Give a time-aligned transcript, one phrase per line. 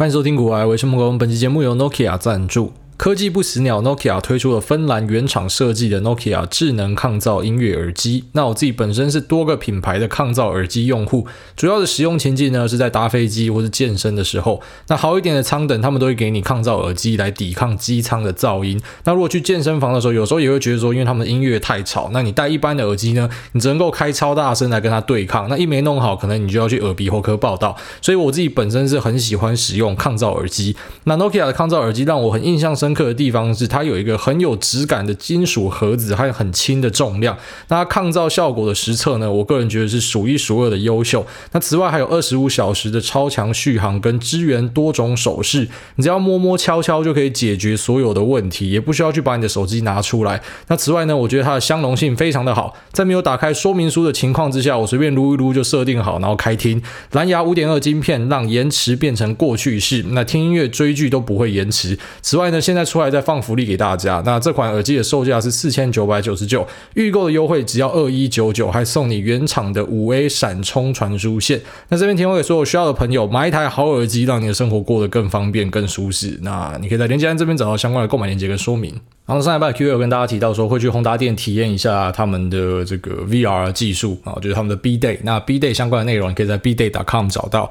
[0.00, 2.72] 欢迎收听《古玩微生梦》，本期节目由 Nokia 赞助。
[3.00, 8.24] 科技不死鸟，Nokia 推出了芬兰原厂设计的 Nokia 智能抗噪音乐耳机。
[8.32, 11.26] 那我自己本身是多个品牌的抗噪耳机用户，
[11.56, 14.60] 主要的使用情境呢是在搭飞机或是健身的时候。
[14.88, 18.78] 那好一点的舱等，他们都会给你抗噪耳机来抵抗机舱的噪音。
[19.04, 25.48] 那如果去健身房的时候，有时候也会觉得说，因为他们的音乐太吵，那你戴一般的耳机呢，你只能够开超大声来跟它对抗。
[25.48, 27.74] 那一没弄好，可能你就要去耳鼻喉科报道。
[28.02, 30.76] 所以我自己本身是很喜欢使用抗噪耳机。
[31.04, 33.70] 那 Nokia 的抗噪耳机让我很印象深深刻的地方是。
[33.70, 37.38] 它有一个很有质感的金属盒子，还有很轻的重量。
[37.68, 41.24] 那抗噪效果的实测呢，我个人觉得是数一数二的优秀。
[41.52, 50.42] 那此外还有二十五小时的超强续航跟支援多种手势，你只要摸摸敲敲就可以解决所有的问题，也不需要去把你的手机拿出来。
[50.66, 56.82] 那此外呢，我觉得它的相容性非常的好，在没有打开说明书的情况之下，我随便撸一撸就设定好，然后开听。
[57.12, 61.96] 蓝牙五点二晶片让延迟变成过去式，那听音乐追剧都不会延迟。
[62.20, 63.60] 此外呢，现在再出来再放福利。
[63.70, 71.60] 给大家，那这款耳机的售价是四千九百九十九，预购的优惠只要二一九九，还送你原厂的五 A 闪充传输线。
[71.90, 76.38] 那这边提供给所有需要的朋友，买一台好耳机，让你的生活过得更方便、更舒适。
[76.42, 78.92] 那你可以在链接栏这边找到相关的购买链接跟说明。
[79.26, 85.18] 然后上礼拜 Q 有跟大家提到说，会去宏达店体验一下他们的这个 VR 技术啊，就是他们的 B Day。
[85.22, 87.70] 那 B Day 相关的内容，你可以在 bday.com 找到。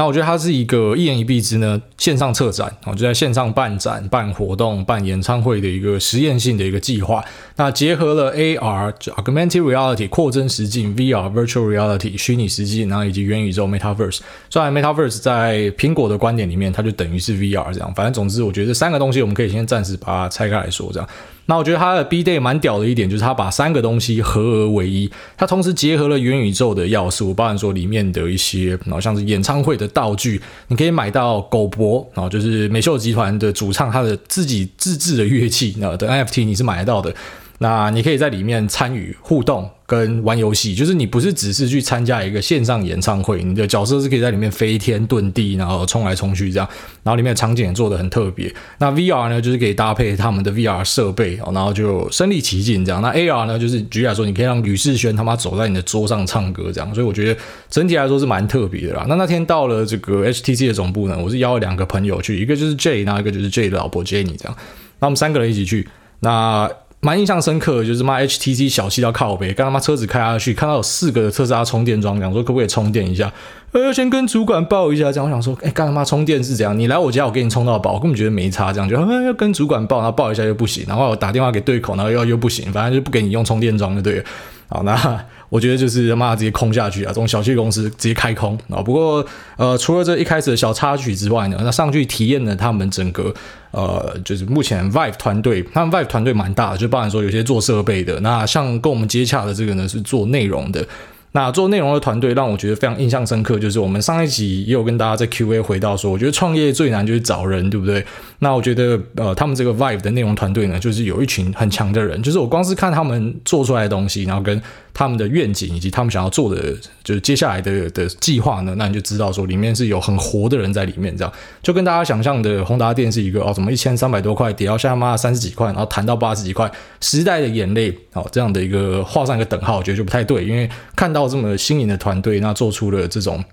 [0.00, 7.22] 那我觉得它是一个一言一蔽之呢，线上策展啊，就在线上办展、办活动、办演唱会的一个实验性的一个计划。
[7.56, 14.20] 那结合了 AR（Augmented Reality 扩增实境、VR Virtual Reality 虚拟实境，然后以及元宇宙 Metaverse。
[14.48, 17.92] 虽然 Metaverse 在苹果的观点里面，它就等于是 VR 这样。
[17.94, 21.06] 反正总之，我觉得这三个东西我们可以先暂时把它拆开来说这样。
[21.50, 37.12] 那我觉得它的 B Day 蛮屌的一点，就是它把三个东西合而为一，它同时结合了元宇宙的要素，包含说里面的一些，然后像是演唱会的道具，你可以买到狗博，然后就是美秀集团的主唱他的自己自制的乐器，那的 NFT 你是买得到的。
[37.58, 46.68] 那你可以在里面参与互动跟玩游戏，就是你不是只是去参加一个线上演唱会，你的角色是可以在里面飞天遁地，然后冲来冲去这样，
[47.02, 48.54] 然后里面的场景也做的很特别。
[48.78, 53.02] 那 VR 呢，就是可以搭配他们的 VR 设备，然后就身临其境这样。
[53.02, 56.94] 那 AR 呢，就是举例来说，你可以让吕世轩他妈走在你的桌上唱歌这样。
[56.94, 59.04] 所以我觉得整体来说是蛮特别的啦。
[59.08, 64.56] 那那天到了这个 HTC 的总部呢，我是邀了两个朋友去，一个就是 Jay，然后一个就是 J 的老婆 Jenny 这样。
[65.00, 65.88] 那我们三个人一起去，
[66.20, 66.70] 那。
[67.00, 73.32] 蛮印象深刻的，就是妈 HTC 小气到靠背，刚他妈车子开下去，看到有四个特斯拉充电桩，讲说可不可以充电一下？
[73.72, 76.78] 呃，先跟主管报一下，这样我想说，哎，干他妈充电是怎样？
[76.78, 84.24] 你来我家，我给你充到饱，我根本觉得没差，这样就要跟主管报，然后报一下又不行，然后我打电话给对口，然后又又不行，反正就不给你用充电桩就对了。
[84.70, 85.22] 好，那。
[85.50, 87.08] 我觉得就是他妈直接空下去啊！
[87.08, 88.80] 这种小气公司直接开空啊！
[88.80, 89.26] 不过
[89.56, 93.34] 呃，除了这一开始的小插曲之外呢，那上去体验了他们整个
[93.72, 100.86] 呃，就是目前 Vive 团队，他们 Vive 团队蛮大的，就包含说有些做设备的，那像跟我们接洽的这个呢是做内容的。
[101.32, 108.04] 那做内容的团队让我觉得非常印象深刻，就是我们上一集也有跟大家在 Q&A 回到说，我觉得创业最难就是找人，对不对？
[108.40, 114.60] 那我觉得呃，他们这个 Vive 的内容团队呢，就是有一群很强的人，就是我光是看他们做出来的东西，然后跟
[115.00, 131.30] 他们的愿景以及他们想要做的，就是接下来的的计划呢，那你就知道说里面是有很活的人在里面，这样就跟大家想象的宏达电是一个哦，怎么一千三百多块跌到现在妈三十几块，然后弹到八十几块，时代的眼泪哦，这样的一个画上一个等号，我觉得就不太对，因为看到。
[131.30, 133.44] 这么新颖的团队，那做出了这种，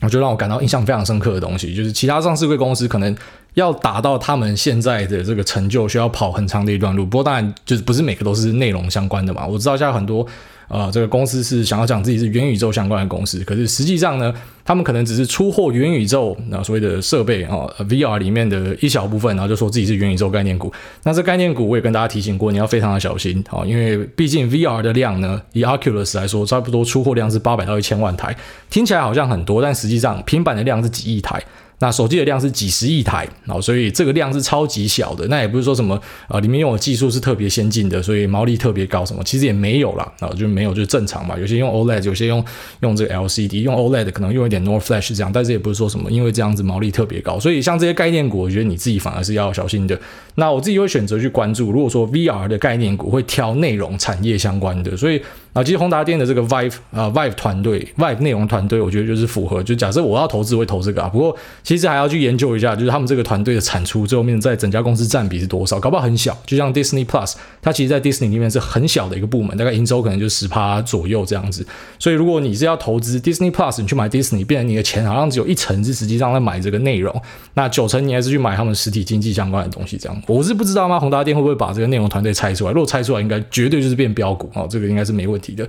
[0.00, 3.16] 我觉得让我感到印象非常深刻的东西，就是其他上市贵公司可能
[3.54, 7.04] 要达到他们现在的这个成就，需要跑很长的一段路。
[7.04, 9.44] 不过当然，就是不是每个都是内容相关的嘛。
[9.44, 10.24] 我知道现在很多。
[10.68, 14.34] 啊、这个公司是想要讲自己是元宇宙相关的公司，可是实际上呢，
[14.64, 20.72] 他们可能只是出货元宇宙那所谓的设备啊、VR 里面的一小部分，然后就说自己是元宇宙概念股。
[21.04, 28.36] 那这概念股我也跟大家提醒过，你要非常的小心啊、哦，因为毕竟 VR 的量呢，以 Oculus 来说，差不多出货量是八百到一千万台，
[28.68, 31.42] 听起来好像很多，但实际上平板的量是几亿台。
[31.78, 35.26] 那手机的量是几十亿台，哦，所以这个量是超级小的。
[35.28, 41.38] 那也不是说什么啊、呃，里面用的技术是特别先进的，所以毛利特别高什么，其实也没有啦，啊，就没有，就正常嘛。
[41.38, 42.42] 有些用 OLED，有些用
[42.80, 47.38] 用这个 LCD，用 OLED 可能用一点 NOR Flash 这样，但是也不是说什么因为这样子毛利特别高。
[47.38, 50.00] 所以像这些概念股，我觉得你自己反而是要小心的。
[50.36, 55.20] 那我自己会选择去关注，如果说 VR 的概念股会挑内容产业相关的，所以。
[55.56, 59.62] 啊，其实宏达电的这个 Vive 啊 Vive 团队 Vive 内容团队，我觉得就是符合。
[59.62, 61.08] 就假设我要投资，会投这个啊。
[61.08, 66.36] 不过其实还要去研究一下，就是他们这个团队的产出最后面在整家公司占比是多少，搞不好很小。
[66.44, 67.32] 就像 Disney Plus，
[67.62, 71.66] 它其实，在 Disney 里面是很小的一个部门，大概营收可能就十趴左右这样子。
[71.98, 77.22] 所以，如果你是要投资 Disney Plus，你去买 Disney，变成你的钱好像只有一成是实际上在买这个内容，
[77.54, 79.96] 那九成你还是去买他们实体经济相关的东西。
[79.96, 81.00] 这样，我是不知道吗？
[81.00, 82.72] 宏达电会不会把这个内容团队拆出来？
[82.72, 85.68] 如果拆出来，应该绝对就是变标股哦，这个应该是没问题的。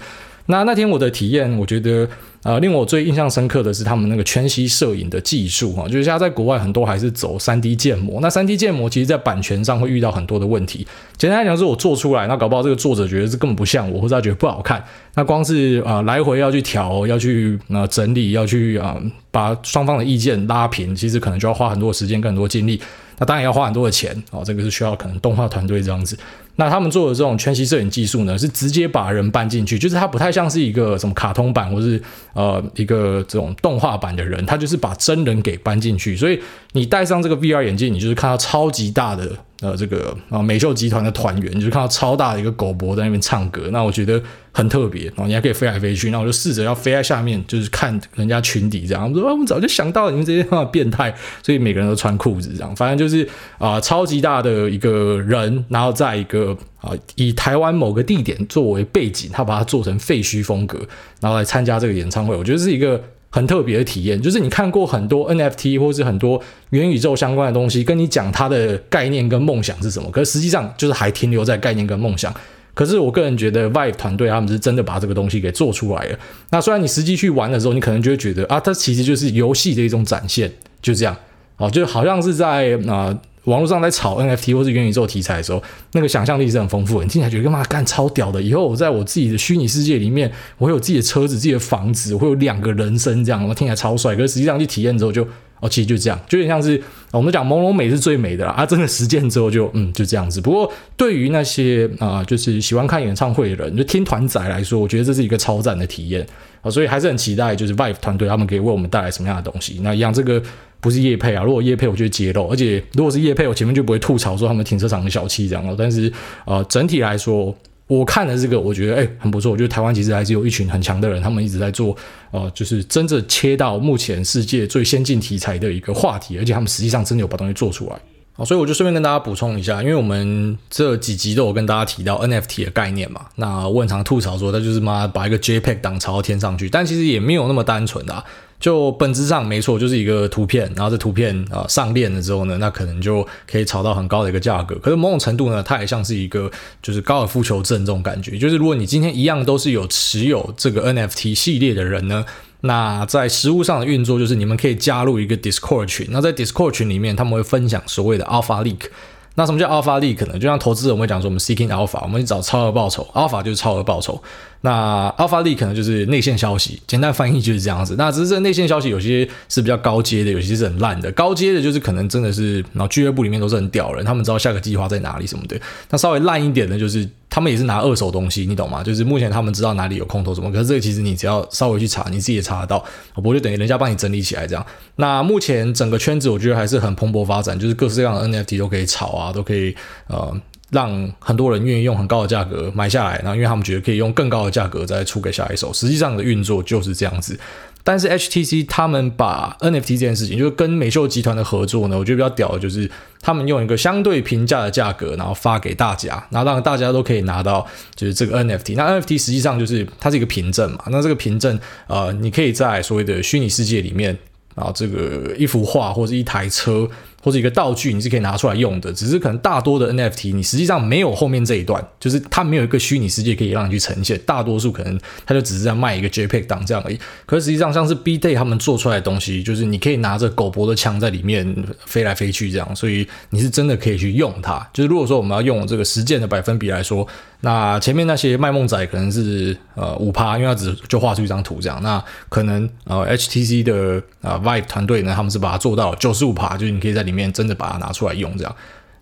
[0.50, 2.08] 那那天我的体验，我觉得
[2.42, 10.88] 呃令我最印象深刻的是他们那个全息摄影的技术哈，就是现在在国外很多还是走 3D 建模，那 3D 建模其实在版权上会遇到很多的问题。
[11.18, 14.82] 简单来讲，是我做出来，那搞不好这个作者觉得是根本不像我，或者他觉得不好看，
[15.16, 18.98] 那光是啊、来回要去调，要去呃整理，要去啊、
[19.30, 22.80] 把双方的意见拉平，其实可能就要花很多时间跟很多精力。
[23.20, 26.18] 那当然要花很多的钱哦，这个是需要可能动画团队这样子。
[26.60, 32.02] 那他们做的这种全息摄影技术呢，是直接把人搬进去，就是它不太像是一个什么卡通版或是
[32.34, 36.18] 呃一个这种动画版的人，他就是把真人给搬进去。
[36.18, 36.40] 所以
[36.72, 39.32] 你戴上这个 VR 眼镜，你就是看到超级大的
[39.62, 43.70] 呃这个啊美秀集团的团员，你就看到超大的一个狗博在那边唱歌。
[43.72, 44.22] 那我觉得。
[44.58, 49.08] 很特别，然后你还可以飞来飞去，那我就试着要飞在下面，就是看人家群底这样。
[49.08, 51.14] 我说，啊，我们早就想到你们这些变态，
[51.44, 52.76] 所以每个人都穿裤子这样。
[52.76, 60.80] 反正就是啊、超级大的一个人，然后在一个啊、以台湾某个地点作为背景，他把它做成废墟风格，
[61.22, 62.36] 然后来参加这个演唱会。
[62.36, 63.00] 我觉得是一个
[63.30, 64.20] 很特别的体验。
[64.20, 72.34] 就是你看过很多 NFT 或是很多元宇宙相关的东西，跟你讲它的概念跟梦想是什么，可是实际上就是还停留在概念跟梦想。
[72.78, 76.20] 可是我个人觉得，Vive 团队他们是真的把这个东西给做出来了。
[76.52, 81.18] 那虽然你实际去玩的时候，你可能就会觉得啊，它其实就是游戏的一种展现，就这样
[81.58, 85.64] 哦，就好像是在啊、网络上在炒 NFT 或是元宇宙题材的时候，
[85.94, 87.04] 那个想象力是很丰富的。
[87.04, 88.40] 你听起来觉得干嘛干超屌的？
[88.40, 94.16] 以后我在我自己的虚拟世界里面，我会有自己的车子、自己的房子，我会有两个人生这样，我听起来超帅。
[94.16, 95.28] 可是实际上去体验之后就。
[95.60, 96.82] 哦，其实就这样，就有点像是
[97.12, 98.66] 我们讲朦胧美是最美的啦啊！
[98.66, 100.40] 真的实践之后就嗯就这样子。
[100.40, 106.26] 不过对于那些啊、就是喜欢看演唱会的人，就听团仔来说，我觉得这是一个超赞的体验
[106.62, 106.70] 啊！
[106.70, 109.80] 所以还是很期待，就是 Vive 团队他们可以为我们带来什么样的东西。
[109.82, 110.42] 那一样，这个
[110.80, 112.48] 不是业配啊，如果业配，我就会揭露。
[112.48, 115.76] 而且如果是业配，我前面就不会吐槽说他们停车场很小气这样了。
[115.78, 116.12] 但是
[116.46, 117.56] 呃，整体来说。
[117.88, 119.50] 我看了这个，我觉得哎、很不错。
[119.50, 121.96] 我觉得台湾其实还是有一群很强的人，他们一直在做，
[122.32, 127.98] 呃，就是真正切到目前世界最先进题材的一个话题，而且他们实际上真的有把东西做出来。
[128.34, 133.26] 好，所以我就顺便跟大家补充一下，因为我们这几集都有跟大家提到 NFT 的概念嘛。
[133.36, 138.24] 那我很常吐槽说，他就是妈把一个 JPEG 档炒到天上去，但其实也没有那么单纯的。
[138.60, 144.76] 就本质上没错，就是一个图片，然后这图片啊、上链了之后呢，那可能就可以炒到很高的一个价格。
[144.80, 146.50] 可是某种程度呢，它也像是一个
[146.82, 148.38] 就是高尔夫球证这种感觉。
[148.38, 152.26] 就是如果你今天一样都是有持有这个 NFT 系列的人呢，
[152.62, 156.08] 那在实物上的运作就是你们可以加入一个 Discord 群。
[156.10, 158.90] 那在 Discord 群里面，他们会分享所谓的 Alpha Leak。
[159.38, 160.34] 那什么叫 Alpha Leak 呢？
[160.34, 164.20] 就像投资人会讲说，我们 Seeking Alpha，我们去找超额报酬，Alpha 就是超额报酬。
[164.62, 167.94] 那 Alpha Leak 可能就是内线消息，简单翻译就是这样子。
[168.00, 171.12] 那只是这内线消息有些是比较高阶的，有些是很烂的。
[171.12, 175.56] 高阶的就是可能真的是，然后俱乐部里面都是很屌人，他们知道下个计划在哪里什么的。
[175.92, 177.08] 那稍微烂一点的，就是
[177.38, 178.82] 他们也是拿二手东西，你懂吗？
[178.82, 182.84] 就是目前他们知道哪里有空投什么，可是这个其实你只要稍微去查，你自己也查得到。
[183.14, 184.66] 不过就等于人家帮你整理起来这样。
[184.96, 189.76] 那目前整个圈子我觉得还是很蓬勃发展，就是各式各样的 NFT 都可以炒啊，都可以
[190.08, 190.36] 呃。
[190.70, 197.40] 让很多人愿意用很高的价格买下来，然后因为他们觉得可以用更高的价格再出给下一手，实际上的运作就是这样子。
[197.88, 202.92] 但是 HTC 他们把 NFT 这件事情，就是跟美秀集团的合作呢，我觉得比较屌的就是
[203.22, 207.66] 他们用一个相对平价的价格，然后发给大家，然后让大家都可以拿到
[207.96, 208.76] 就是这个 NFT。
[208.76, 214.18] 那 NFT 实际上就是它是一个凭证嘛，那这个凭证呃，你可以在所谓的虚拟世界里面。
[214.58, 216.90] 然后这个一幅画或者一台车
[217.24, 218.92] 或者一个道具，你是可以拿出来用的。
[218.94, 224.20] 只是可能大多的 NFT，你实际上没有后面这一段，就是它没有一个虚拟世界可以让你去呈现。
[224.26, 227.00] 大多数可能它就只是在卖一个 JPEG 档这样而已。
[227.26, 231.56] 可是实际上，像是 B-Day 他们做出来的东西，就是你可以拿着狗博的枪在里面
[231.86, 234.68] 飞来飞去这样，所以你是真的可以去用它。
[234.74, 237.08] 就是如果说我们要用这个实践的百分比来说。
[237.42, 241.80] 那前面那些卖梦仔可能是呃五趴，因为他只就画出一张图这样。
[241.84, 248.56] 那可能呃 HTC 的呃 Vive 团队呢，他们是把它做到九十五趴，就是你可以在里面真的把它拿出来用这样。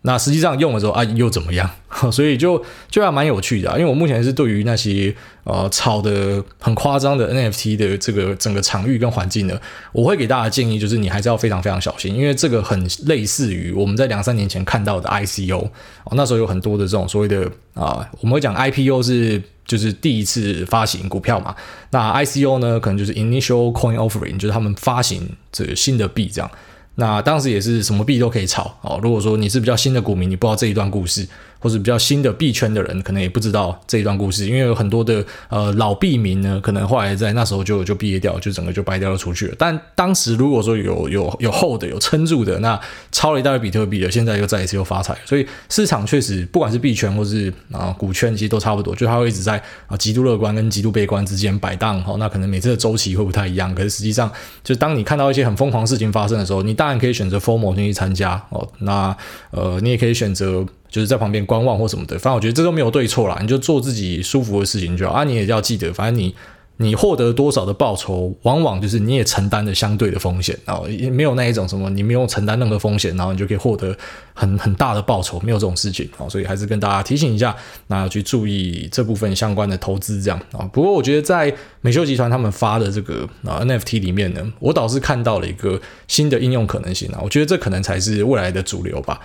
[0.08, 1.68] 那实际上用的时候啊，又怎么样？
[2.14, 5.12] 所以就就还蛮有趣的啊，因为我目前是对于那些
[5.46, 9.60] 呃炒的很夸张的 NFT 的这个整个场域跟环境呢，
[9.92, 15.64] 我会给大家建议，就是你还是要非常非常小心，因为这个很类似于我们在两三年前看到的 ICO
[16.04, 21.56] 哦，那时候有很多的这种所谓的啊，我们会讲 IPO 是就是第一次发行股票嘛，
[21.90, 26.52] 那 ICO 呢可能就是 Initial Coin Offering，就是他们发行这个新的币这样。
[26.96, 29.00] 那当时也是什么币都可以炒哦。
[29.04, 31.28] 如果说你是比较新的股民，你不知道这一段故事，
[31.66, 39.56] 或是比较新的币圈的人，可能也不知道这一段故事，因为有很多的呃老币民呢，可能后来在那时候就就毕业掉，就整个就掰掉了出去了。
[39.58, 42.80] 但当时如果说有 有有厚的有撑住的，那
[43.12, 45.18] 抄了一大堆比特币的，现在又再一次又发财。
[45.26, 52.00] 所以市场确实不管是币圈或是啊、股圈，其实都差不多，就它会一直在啊极度乐观跟极度悲观之间摆荡。
[52.06, 54.32] 哦，那可能每次的周期会不太一样，可是实际上，
[54.64, 58.68] 就当你看到一些很疯狂事情发生的时候，你当然可以选择 Formal 进去参加哦。
[58.80, 59.18] 那
[59.50, 62.18] 呃，你也可以选择就是在旁边观望或什么的。
[62.20, 65.24] 反正我觉得这都没有对错啦，你就做自己舒服的事情就好啊。
[65.24, 66.36] 你也要记得，反正你。
[66.78, 73.98] 你获得多少的报酬，往往就是你也承担了相对的风险啊，也没有那一种什么你没有承担任何风险，然后你就可以获得
[74.34, 77.56] 很很大的报酬，没有这种事情啊，所以还是跟大家提醒一下，
[77.88, 80.70] 那要去注意这部分相关的投资这样啊。
[80.74, 89.22] 不过我觉得在美秀集团他们发的这个啊 NFT 里面呢，我倒是看到了一个新的应用可能性啊，我觉得这可能才是未来的主流吧。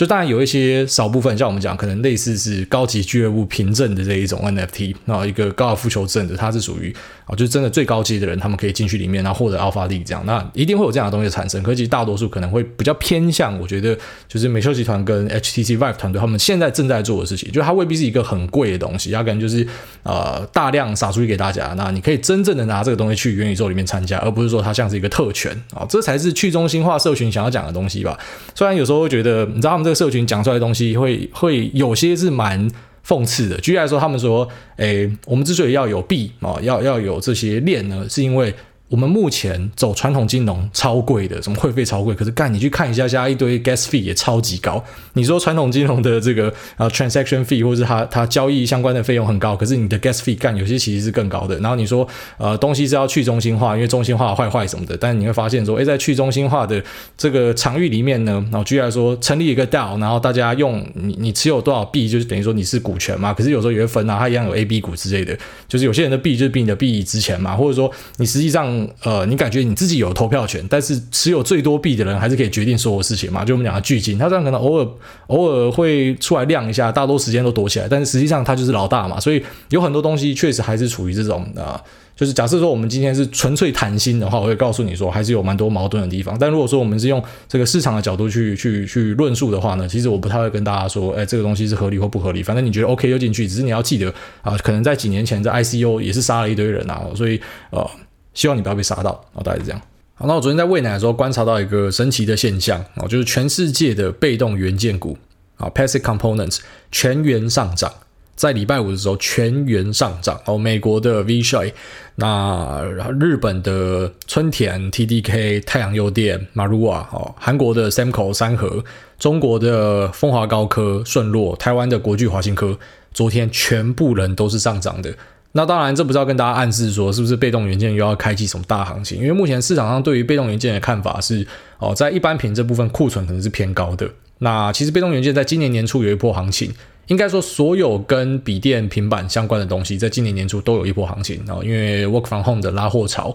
[0.00, 6.90] 就当然有一些少部分，像我们讲，可能类似是高级俱乐部凭证的这一种 NFT，那一个高尔夫球证的，它是属于
[7.26, 11.62] 啊，就真的最高级的人，他们可以进去里面，然后获得 Alpha League 这样，那一定会有这样的东西产生。
[11.62, 13.94] 可是大多数可能会比较偏向，我觉得
[14.26, 19.66] 就是美秀集团跟 HTC Vive 团队他们现在正在做的事情，就它未必是一个很贵的东西，它可能就是
[20.04, 28.18] 呃大量撒出去给大家，那你可以真正的拿这个东西去元宇宙里面参加，而不是说它像是一个特权啊，这才是去中心化社群想要讲的东西吧。
[28.54, 32.70] 虽然有时候会觉得，你知道他们这社群讲出来的东西会会有些是蛮
[33.06, 33.56] 讽刺的。
[33.58, 38.54] 举例来说，他们说：“诶，我们之所以要有币啊，要要有这些链呢，是因为。”
[38.90, 44.84] 我们目前走传统金融超贵的，什么会费超贵，可是干你去看一下，加一堆 gas fee 也超级高。
[45.12, 51.56] 你说传统金融的这个啊 transaction fee 或是它它交易相关的费用很高，可是你的 gas fee 干有些其实是更高的。
[51.60, 52.06] 然后你说
[52.36, 56.82] 呃东西是要去中心化，因为中心化坏坏什么的，但是你会发现说，诶，在去中心化的
[57.16, 63.32] 这个场域里面呢，然后居然说成立一个 DAO，然后大家用你你持有多少币，就是等于说你是股权嘛。
[63.32, 68.79] 可是有时候也会分啊，它一样有 A、B 股之类的，就是有些人的币就是比你的币值钱嘛，或者说你实际上。
[69.02, 73.44] 呃，你感觉你自己有投票权，但是持有最多币的人还是可以决定所有事情嘛？
[73.44, 74.88] 就我们讲的巨鲸，他这样可能偶尔
[75.28, 79.18] 偶尔会出来亮一下，大多时间都躲起来，但是实际上他就是老大嘛。
[79.18, 81.80] 所以有很多东西确实还是处于这种啊、
[82.16, 86.36] 就是假设说我们今天是纯粹谈心的话，我会告诉你说还是有蛮多矛盾的地方。
[86.38, 92.42] 但如果说我们是用这个市场的角度去去去论述的话呢，其实我不太会跟大家说，哎，这个东西是合理或不合理。
[92.42, 97.88] 反正你觉得 OK 就进去，只是你要记得啊、可能在几年前在 ICO 也是杀了一堆人啊，所以呃。
[98.34, 99.80] 希望你不要被杀到，哦，大概是这样。
[100.14, 105.16] 好，那我昨天在喂奶的时候观察到一个神奇的现象，哦，就是全世界的被动元件股
[105.56, 106.58] 啊，passive components
[106.92, 107.90] 全员上涨，
[108.36, 110.38] 在礼拜五的时候全员上涨。
[110.44, 111.72] 哦，美国的 Vishay，
[112.16, 112.84] 那
[113.18, 118.84] 日本的春田 TDK 太阳诱电 Marua，哦，韩国的 Samco 三和，
[119.18, 122.78] 中国的风华高科顺络，台湾的国巨华新科，
[123.14, 125.14] 昨天全部人都是上涨的。
[125.52, 131.46] 那当然，这不是要跟大家暗示说是不是被动元件又要开启什么大行情，因为目前市场上对于被动元件的看法是，
[131.78, 134.08] 哦，在一般品这部分库存可能是偏高的。
[134.38, 136.72] 那其实被动元件在今年年初有一波行情，
[137.08, 143.34] 应该说所有跟笔电、平板相关的东西，在今年年初都有一波行情啊，因为 work from home 的拉货潮。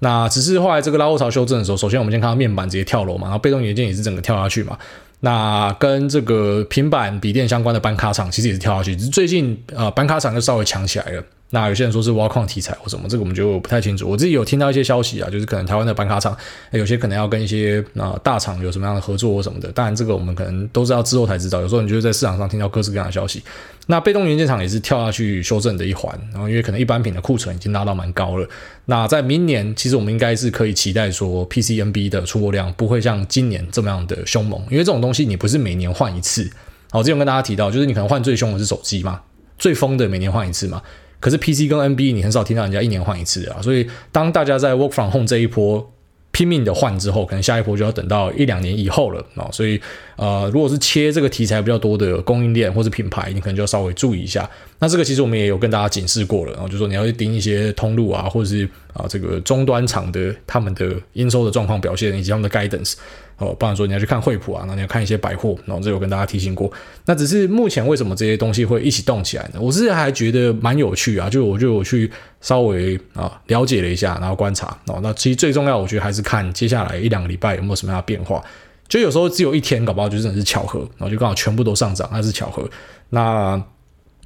[0.00, 4.78] 那只是后来这个拉货潮修正的时候，首先我们先看到面板直接跳楼嘛，然后被动元件也是整个跳下去嘛。
[5.20, 11.24] 那跟这个平板、笔电相关的板卡厂其实也是跳下去，只是最近呃板卡厂就稍微强起来了。
[11.50, 14.08] 那有些人说是挖矿题材或什么，这个我们就不太清楚。
[14.08, 16.36] 我自己有听到一些消息啊，就是可能台湾的板卡厂
[16.72, 19.70] 有些可能要跟一些啊、大厂有什么样的合作或什么的。
[19.70, 21.60] 当然，这个我们可能都是要之后才知道。
[21.60, 23.40] 有时候你就会在市场上听到各式各样的消息。
[23.86, 28.48] 那被动元件厂也是跳下去修正的一环，然后因为可能一般品的库存已经拉到蛮高了。
[28.86, 36.50] 那在明年，其实我们应该是可以期待说 PCNB 的出货量不会像今年这么样的凶猛，因为这种东西你不是每年换一次。
[36.90, 39.20] 好，之前跟大家提到，就是你可能换最凶的是手机嘛，
[39.58, 40.82] 最疯的每年换一次嘛。
[41.24, 45.90] 可是 PC 跟 NB 你很少听到人家一年换一次啊，所以当大家在 Work from Home 这一波
[46.32, 49.48] 拼命的换之后，可能下一波就要等到一两年以后了啊。
[49.50, 49.80] 所以
[50.16, 54.46] 呃，如果是切这个题材比较多的供应链或者品牌，你可能就要稍微注意一下。
[54.80, 62.96] 那这个其实我们也有跟大家警示过了，然后就说你要去盯一些通路啊，或者是啊这个终端厂的他们的应收的状况表现以及他们的 guidance。
[63.38, 66.70] 哦，不然说你要去看惠普啊，那你要看一些百货，然后这有跟大家提醒过。
[67.04, 69.60] 那只是目前为什么这些东西会一起动起来呢？
[69.60, 72.10] 我是还觉得蛮有趣啊，就我就我去
[72.40, 75.00] 稍微啊了解了一下，然后观察哦。
[75.02, 78.42] 那其实最重要，我觉得还是看接下来一两个礼拜有没有什么样的变化。
[78.86, 82.68] 就有时候只有一天，搞不好就真的是巧合，然后就刚好全部都上涨，那是巧合。
[83.08, 83.60] 那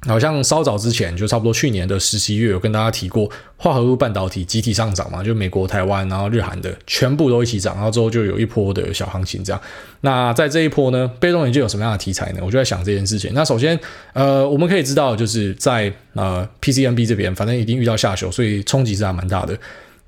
[0.07, 9.61] 好像稍早之前，就差不多去年的十七月，有跟大家提过，化合物半导体集体上涨嘛，就美国、台湾，然后日韩的全部都一起涨，然后之后就有一波的小行情这样。
[10.01, 12.39] 那在这一波呢，被动研究有什么样的题材呢？
[12.41, 13.31] 我就在想这件事情。
[13.33, 13.77] 那首先，
[14.13, 19.57] 呃，我们可以知道，就是在呃 PCMB 这边，反正已经遇到下修，所以冲击是还蛮大的。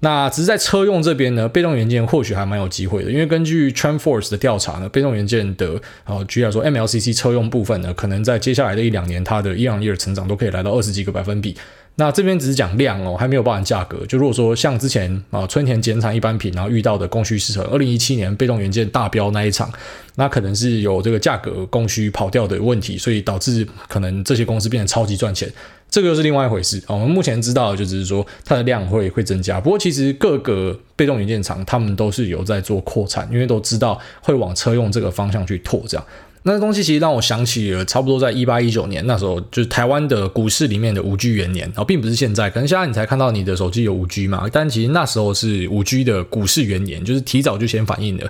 [0.03, 11.55] 那只是在车用这边呢，被动元件或许还蛮有机会的，因为根据 TrendForce 的调查呢，被动元件的呃，举例来说，MLCC 车用部分呢，可能在接下来的一两年，它的 year on year 成长都可以来到二十几个百分比。
[11.95, 14.03] 那这边只是讲量哦，还没有包含价格。
[14.07, 19.69] 就如果说像之前啊、呃，春田减产一般品，然后遇到的供需失衡，二零一七年被动元件大飙那一场，
[20.15, 25.51] 那可能是有这个价格供需跑掉的问题，所以导致可能这些公司变得超级赚钱。
[25.91, 26.81] 这个又是另外一回事。
[26.87, 35.83] 我们目前知道的就只是说它的量会会增加，不过其实各个被动元件厂他们都是有在做扩产，因为都知道会往车用这个方向去拓。
[35.89, 36.05] 这样，
[36.43, 48.23] 那东西其实让我想起了差不多在一八一九年那时候，就是台湾的股市里面的五 G 元年，然后并不是现在，可能现在你才看到你的手机有五 G 嘛，但其实那时候是五 G 的股市元年，就是提早就先反应了。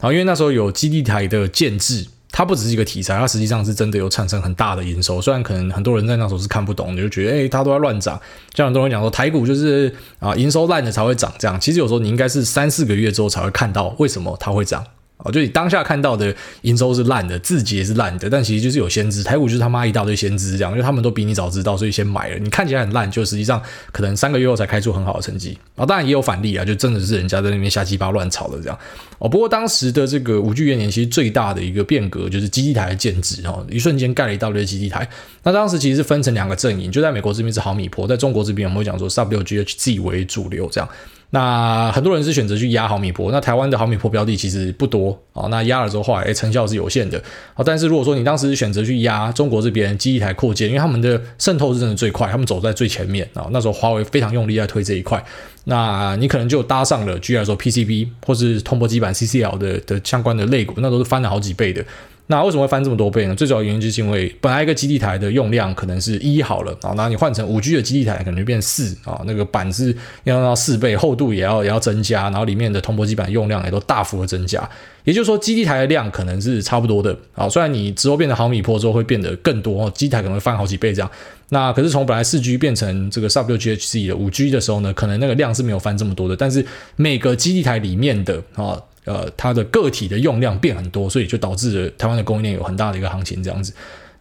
[0.00, 2.04] 然后因为那时候有基地台的建制。
[2.36, 5.22] 它不只是一个题材，它实际上是真的有产生很大的营收。
[5.22, 8.20] 虽然可能很多人在那时候是看不懂，你就觉得，诶，它都在乱涨。
[8.54, 11.60] 像很多人讲说，台股就是啊，营收烂的才会涨这样。
[11.60, 14.84] 其实有时候你应该是三四个月之后才会看到为什么它会涨。
[15.18, 22.38] 哦，就你当下看到的营收是烂的，自己也是烂的，但其实就是有先知，台股就是他妈一大堆先知这样，因为他们都比你早知道，所以先买了。
[22.38, 25.56] 你看起来很烂，就实际上可能三个月后才开出很好的成绩。
[25.76, 28.76] 啊，当然也有反例啊，就真的是人家在那边瞎鸡巴乱炒的这样。
[29.18, 35.08] 哦，不过当时的这个五 G 元年其实最大的一个变革就是基地台的建制哦，一瞬间盖了一大堆基地台。
[35.44, 40.88] 那当时其实是分成两个阵营，就在美国这边是毫米波，在中国这边我们会讲说 WGHZ 为主流这样。
[41.34, 45.48] 那很多人是选择去压毫米波，那台湾的毫米波标的其实不多啊。
[45.50, 47.20] 那压了之后，后来诶成效是有限的
[47.54, 47.64] 啊。
[47.66, 53.48] 但是如果说你当时选择去压中国这边基地台扩建，因为他们的渗透是真的最快，他们走在最前面啊。
[53.50, 55.20] 那时候华为非常用力在推这一块，
[55.64, 61.84] 那你可能就搭上了，举例来说 PCB 或是通波基板 CCL 的的相关的类股，那都是翻了好几倍的。
[62.26, 63.34] 那为什么会翻这么多倍呢？
[63.34, 74.66] 最主要原因就是因为本来一个基地台的用量可能是一好了啊，那你换成五 G 的基地台可能就变四啊，那个板是要用到四倍，厚度也要也要增加，然后里面的铜箔基板用量也都大幅的增加。
[75.04, 81.10] 也就是说，基地台的量可能是差不多的啊，虽然你之后变成毫米波之后会变得更多，基地台可能会翻好几倍这样。
[81.50, 86.64] 那可是从本来四 G 变成这个 WGHC 的五 G 的时候呢，可能那个量是没有翻这么多的，但是
[86.96, 88.80] 每个基地台里面的啊。
[89.04, 93.72] 呃，它的个体的用量变很多，所以就导致了台湾的供应链有很大的一个行情这样子。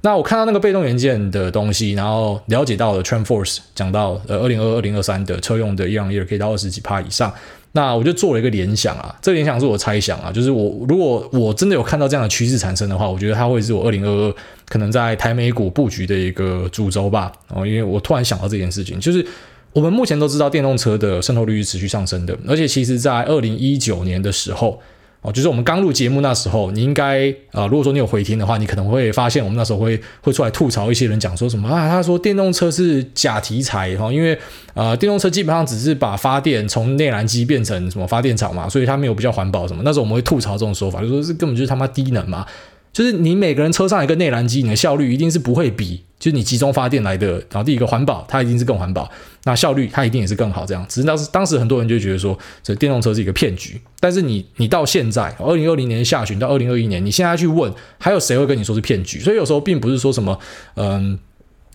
[0.02, 7.34] 那我看到那个被动元件的东西，然后了解到了 TrendForce 讲到呃，二零二二、零二三的车用的 year on year 可以到二十几趴以上。
[7.72, 14.36] 那我就做了一个联想啊，这个联想是我猜想啊，就是我如果我真的有看到这样的趋势产生的话，我觉得它会是我二零二二
[14.68, 17.32] 可能在台美股布局的一个主轴吧。
[17.48, 19.26] 哦，因为我突然想到这件事情，就是。
[19.74, 24.80] 我们目前都知道电动车的渗透率是持续上升的，而且其实，在二零一九年的时候，
[25.22, 34.38] 哦，就是我们刚录节目那时候，你应该、呃，如果说你有回听的话，你可能会发现，我们那时候会会出来吐槽一些人讲说什么啊，他说电动车是假题材哈，因为、
[34.76, 39.82] 呃，电动车基本上只是把发电从内燃机变成什么发电厂嘛，所以它没有比较环保什么。
[39.84, 42.46] 那时候我们会吐槽这种说法，就说这根本就是他妈低能嘛。
[42.94, 47.34] 就是你每个人车上一个内燃机，你的效率一定是不会比就是你集中发电来的。
[47.50, 49.10] 然后第一个环保，它一定是更环保，
[49.46, 50.64] 那效率它一定也是更好。
[50.64, 53.82] 这样，只是当时当时很多人就觉得说，这电动车是一个骗局。
[54.00, 59.20] 但是你你到现在，二零二零年下旬到二零二一年，你现在去问，还有谁会跟你说是骗局？
[59.20, 60.38] 所以有时候并不是说什么，
[60.76, 61.18] 嗯，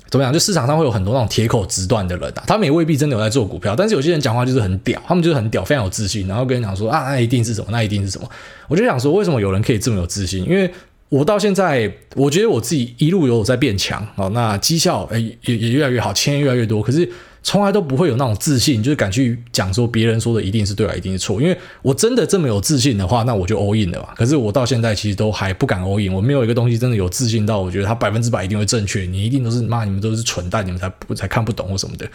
[0.08, 0.32] 怎么样？
[0.32, 3.74] 就市场上会有很多那种铁口直断的人，他们也未必真的有在做股票。
[3.74, 8.30] 但是有些人讲话就是很屌，他们就是很屌，非常有自信，然后跟你讲说啊，那一定是什么，那一定是什么。
[8.68, 10.48] 我就想说，为什么有人可以这么有自信？
[10.48, 10.72] 因为
[11.08, 17.08] 我到现在，我觉得我自己一路有在变强啊，那绩效诶也也越来越好，钱越来越多，可是。
[17.42, 21.40] 从来都不会有那种自信，就是敢去讲说别人说的一定是对啊，一定是错。
[21.40, 24.08] 因为我真的这么有自信的话，那我就 all in 了嘛。
[24.14, 29.02] 可是我到现在其实都还不敢 all in，我没有一个东西真的有自信到我觉得它百分之百一定会正确。
[29.02, 32.06] 你一定都是骂你们都是蠢蛋，你们才不才看不懂或什么的。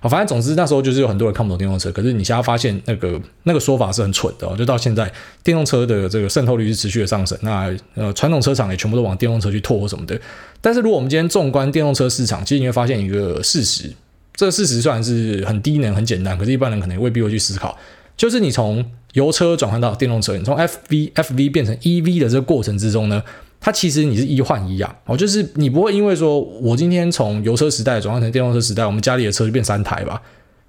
[0.00, 1.90] 好，反正总之那时候就是有很多人看不懂电动车。
[1.92, 5.12] 可是你现在发现那个那个说法是很蠢的哦，就到现在
[5.42, 7.36] 电动车的这个渗透率是持续的上升。
[7.42, 10.18] 那呃传统车厂也全部都往电动车去拓或什么的。
[10.60, 13.92] 但是如果我们今天纵观电动车市场，其实你会发现一个事实。
[14.38, 17.76] 这个事实虽然是很低能、很简单，可是一般人可能未必会去思考。
[18.16, 23.20] 就是你从油车转换到电动车，你从 FV FV 变成 EV 的这个过程之中呢，
[23.58, 24.96] 它其实你是一换一啊。
[25.06, 30.22] 哦，就是你不会因为说我今天从油车时代转换成电动车时代，我们家里的车就变三台吧？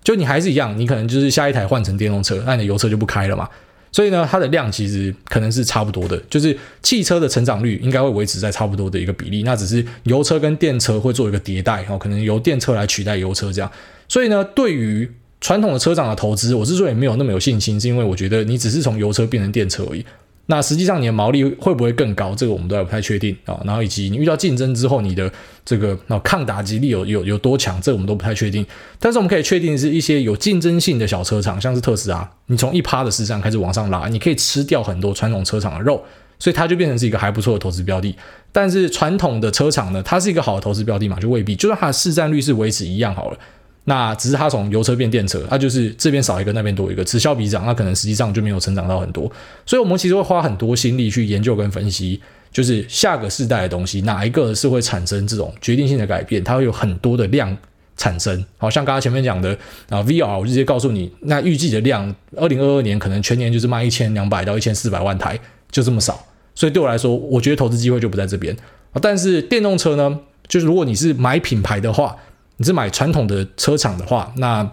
[0.04, 3.48] 就你还是一样，你可能就是下一台换成电动车，那你的油车就不开了嘛。
[3.92, 13.72] 所以呢，它的量其实可能是差不多的，就是汽车的成长率应该会维持在差不多的一个比例，那只是油车跟电车会做一个迭代，然后，可能由电车来取代油车这样。
[14.08, 15.10] 所以呢，对于
[15.42, 20.06] 传统的车厂的投资，我之所以没有那么有信心，是因为我觉得你只是从油车变成电车而已。
[20.52, 22.34] 那实际上你的毛利会不会更高？
[22.34, 23.62] 这个我们都还不太确定啊。
[23.64, 25.32] 然后以及你遇到竞争之后，你的
[25.64, 27.80] 这个那抗打击力有有有多强？
[27.80, 28.66] 这个我们都不太确定。
[28.98, 36.04] 但是我们可以确定是一些有竞争性的小车厂，像是特斯拉，你从一趴的市占开始往上拉，你可以吃掉很多传统车厂的肉，
[36.40, 38.16] 所以它就变成是一个还不错的投资标的。
[38.52, 41.20] 但是传统的车厂呢，它是一个好的投资标的嘛？
[41.20, 43.38] 就未必，就算它的市占率是维持一样好了。
[43.86, 49.32] 那只是它从油车变电车，它就是这边少一个，那边多一个，此消彼长，那可能实际上就没有成长到很多。
[49.66, 56.44] 所以，我们其实会花很多心力去研究跟分析，就是下个世代的东西，哪一个是会产生这种决定性的改变？
[56.44, 57.58] 它会有很多的量
[57.98, 58.46] 产生。
[58.58, 59.58] 好像刚刚前面讲的
[59.90, 65.40] 啊，VR，我直接告诉你，那预计的量，二零二二年可能全年就是卖一千两百到一千四百万台，
[65.72, 66.24] 就这么少。
[66.54, 68.56] 所以对我来说，我觉得投资机会就不在这边。
[69.02, 72.16] 但是电动车呢，就是如果你是买品牌的话。
[72.60, 74.70] 你是买传统的车厂的话，那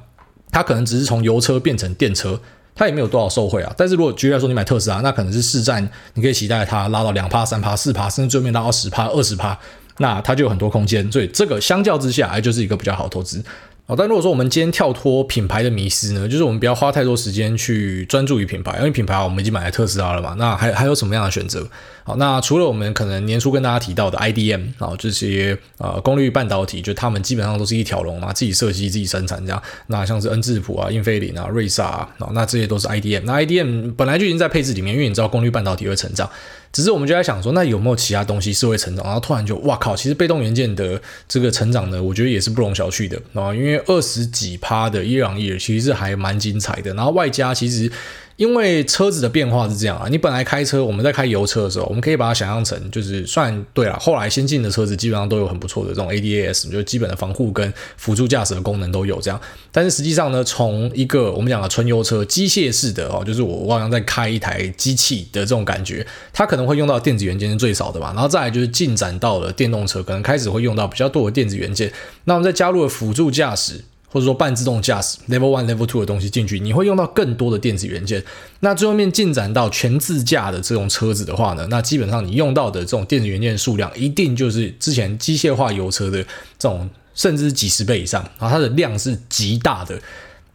[0.51, 2.39] 它可能只是从油车变成电车，
[2.75, 3.73] 它也没有多少受贿啊。
[3.77, 9.57] 但是如果举例来说，你买特斯拉，那可能是市占，你可以期待它拉到两趴、三趴、四趴，甚至最后面拉到十趴、二十趴，
[9.99, 11.11] 那它就有很多空间。
[11.13, 13.41] 所以这个相较之下，哎就是一个比较好投资。
[13.89, 21.65] 好，但如果说我们今天跳脱品牌的迷失呢，就是我们不要花太多时间去专注于品牌，因为品牌我们已经买了特斯拉了嘛，那还还有什么样的选择？
[22.03, 29.63] 好，那除了我们可能年初跟大家提到的 IDM 啊，这些呃功率半导体，就他们基本上都是一条龙嘛，自己设计自己生产这样。
[29.87, 33.23] 那像是恩智浦啊、英飞凌啊、瑞萨啊，那这些都是 IDM。
[33.25, 36.29] 那 IDM 本来就已经在配置里面，因为你知道功率半导体会成长。
[36.77, 39.03] 只是我们就在想说，那有没有其他东西是会成长？
[39.03, 46.93] 然后突然就哇靠，其实被动元件的这个成长呢，我觉得也是不容小觑的啊，因为二十几趴的伊朗伊尔其实还蛮精彩的。
[46.93, 47.91] 然后外加其实。
[48.37, 53.99] 因为车子的变化是这样啊，你本来开车，我们在开油车的时候，我们可以把它想象成就是算对了。
[53.99, 59.41] 后来先进的车子基本上都有很不错的这种 ADAS，就基本的防护跟辅助驾驶的功能都有这样。
[59.73, 68.13] 但是实际上呢，从一个我们讲的纯油车机械式的哦，就是我我好像在开一台机器的这种感觉，它可能会用到电子元件是最少的吧。
[68.15, 71.91] 然后再来就是进展到了电动车，可能开始会用到比较多的电子元件。
[72.25, 73.83] 那我们再加入了辅助驾驶。
[74.09, 78.23] 或者说半自动驾驶 Level One、Level Two 的东西进去，你会用到更多的电子元件。
[78.61, 86.23] 那最后面进展到全自驾的这种车子的话呢，那基本上你用到的这种电子元件数量，一定就是之前机械化油车的
[86.59, 89.99] 这种，甚至几十倍以上，然后它的量是极大的。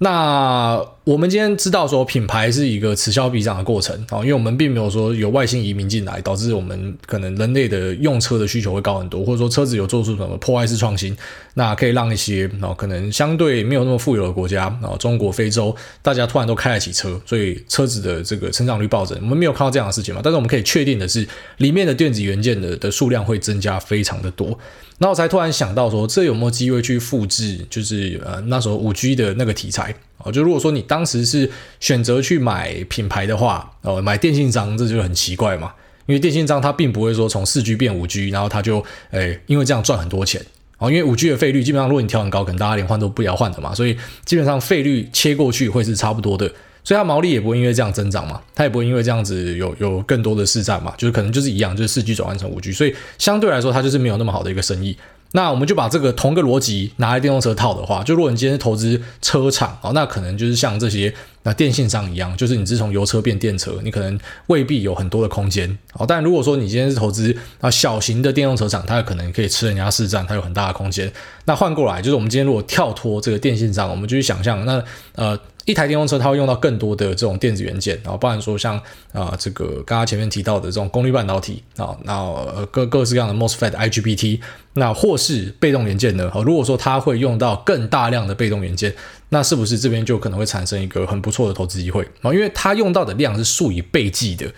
[0.03, 11.15] 那我们今天知道说品牌是一个此消彼长的过程啊，因为我们并没有说有外星移民进来，导致我们可能人类的用车的需求会高很多，或者说车子有做出什么破坏式创新，
[11.53, 19.15] 那可以让一些啊可能相对没有那么富有的国家啊，中国、非洲，大家突然都开得起车，所以车子的这个成长率暴增。
[19.21, 20.21] 我们没有看到这样的事情嘛？
[20.23, 24.57] 但是我们可以确定的是，里面的电子元件的的数量会增加非常的多。
[25.01, 27.65] 那我才突然想到说，这有没有机会去复制？
[27.71, 35.73] 就是呃那时候五 G 的那个题材哦，就如果说你当时是选择去买品牌的话，哦，买电信商，这就很奇怪嘛。
[36.05, 40.39] 因为电信商它并不会说从四 G 变五 G，然后它就诶因为这样赚很多钱
[40.77, 40.91] 哦。
[40.91, 46.53] 因为五 G 的费率基本上如果你调很高，可能大家连换都不要换的嘛，所以基本上费率切过去会是差不多的。
[46.83, 54.97] 所以它毛利也不会因为这样增长嘛，它也不会因为这样子有有更多的市占嘛，就是可能就是一样，就是四 G 转换成五 G，所以相对来说它就是没有那么好的一个生意。
[55.33, 61.13] 那我们就把这个同个逻辑拿来电动车套的话，就如果你今天是投资车厂哦，那可能就是像这些
[61.43, 66.05] 那电信商一样，就是你是从油车变电车，你可能未必有很多的空间哦。
[66.05, 71.09] 但如果说你今天是投资啊小型的电动车厂，它可能可以吃人家市占，它有很大的空间。
[71.45, 74.83] 那换过来就是我们今天如果跳脱这个电信商，我们就去想象那
[75.15, 75.39] 呃。
[75.65, 78.81] 一台电动车，它会用到更多的这种电子元件，然后包含说像
[79.13, 84.39] 啊、这个刚刚前面提到的这种功率半导体啊，那各各式各样的 MOSFET、IGBT，
[84.73, 86.31] 那或是被动元件呢？
[86.45, 88.93] 如果说它会用到更大量的被动元件，
[89.29, 92.33] 那是不是这边就可能会产生一个很不错的投资机会啊？
[92.33, 94.51] 因为它用到的量是数以倍计的，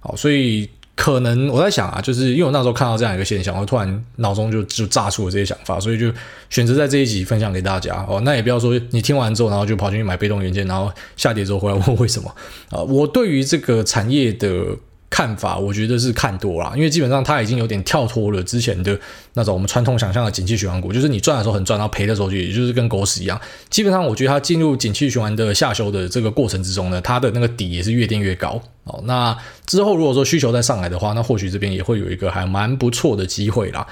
[0.00, 0.68] 好，所以。
[1.02, 6.12] 可能我在想啊，就是因为我那时候看到这样一个现象，我突然脑中就就炸出了这些想法，所以就
[6.48, 8.20] 选择在这一集分享给大家哦。
[8.24, 12.32] 那也不要说你听完之后，然后就跑进去买被动元件，然后下跌之后回来问为什么
[12.70, 12.78] 啊？
[12.82, 14.76] 我对于这个产业的。
[15.12, 18.98] 看法，我觉得是看多了，因为基本上它已经有点跳脱了之前的
[19.34, 23.38] 那种我们传统想象的景气循环股，就是你赚的时候很赚，然后赔的时候就也就是跟狗屎一样。
[23.68, 28.58] 基本上，我觉得它进入景气循环的下修的这个过程之中呢，它的那个底也是越垫越高。
[28.84, 33.86] 哦，那之后如果说需求再上来的话，那或许这边也会有一个还蛮不错的机会啦。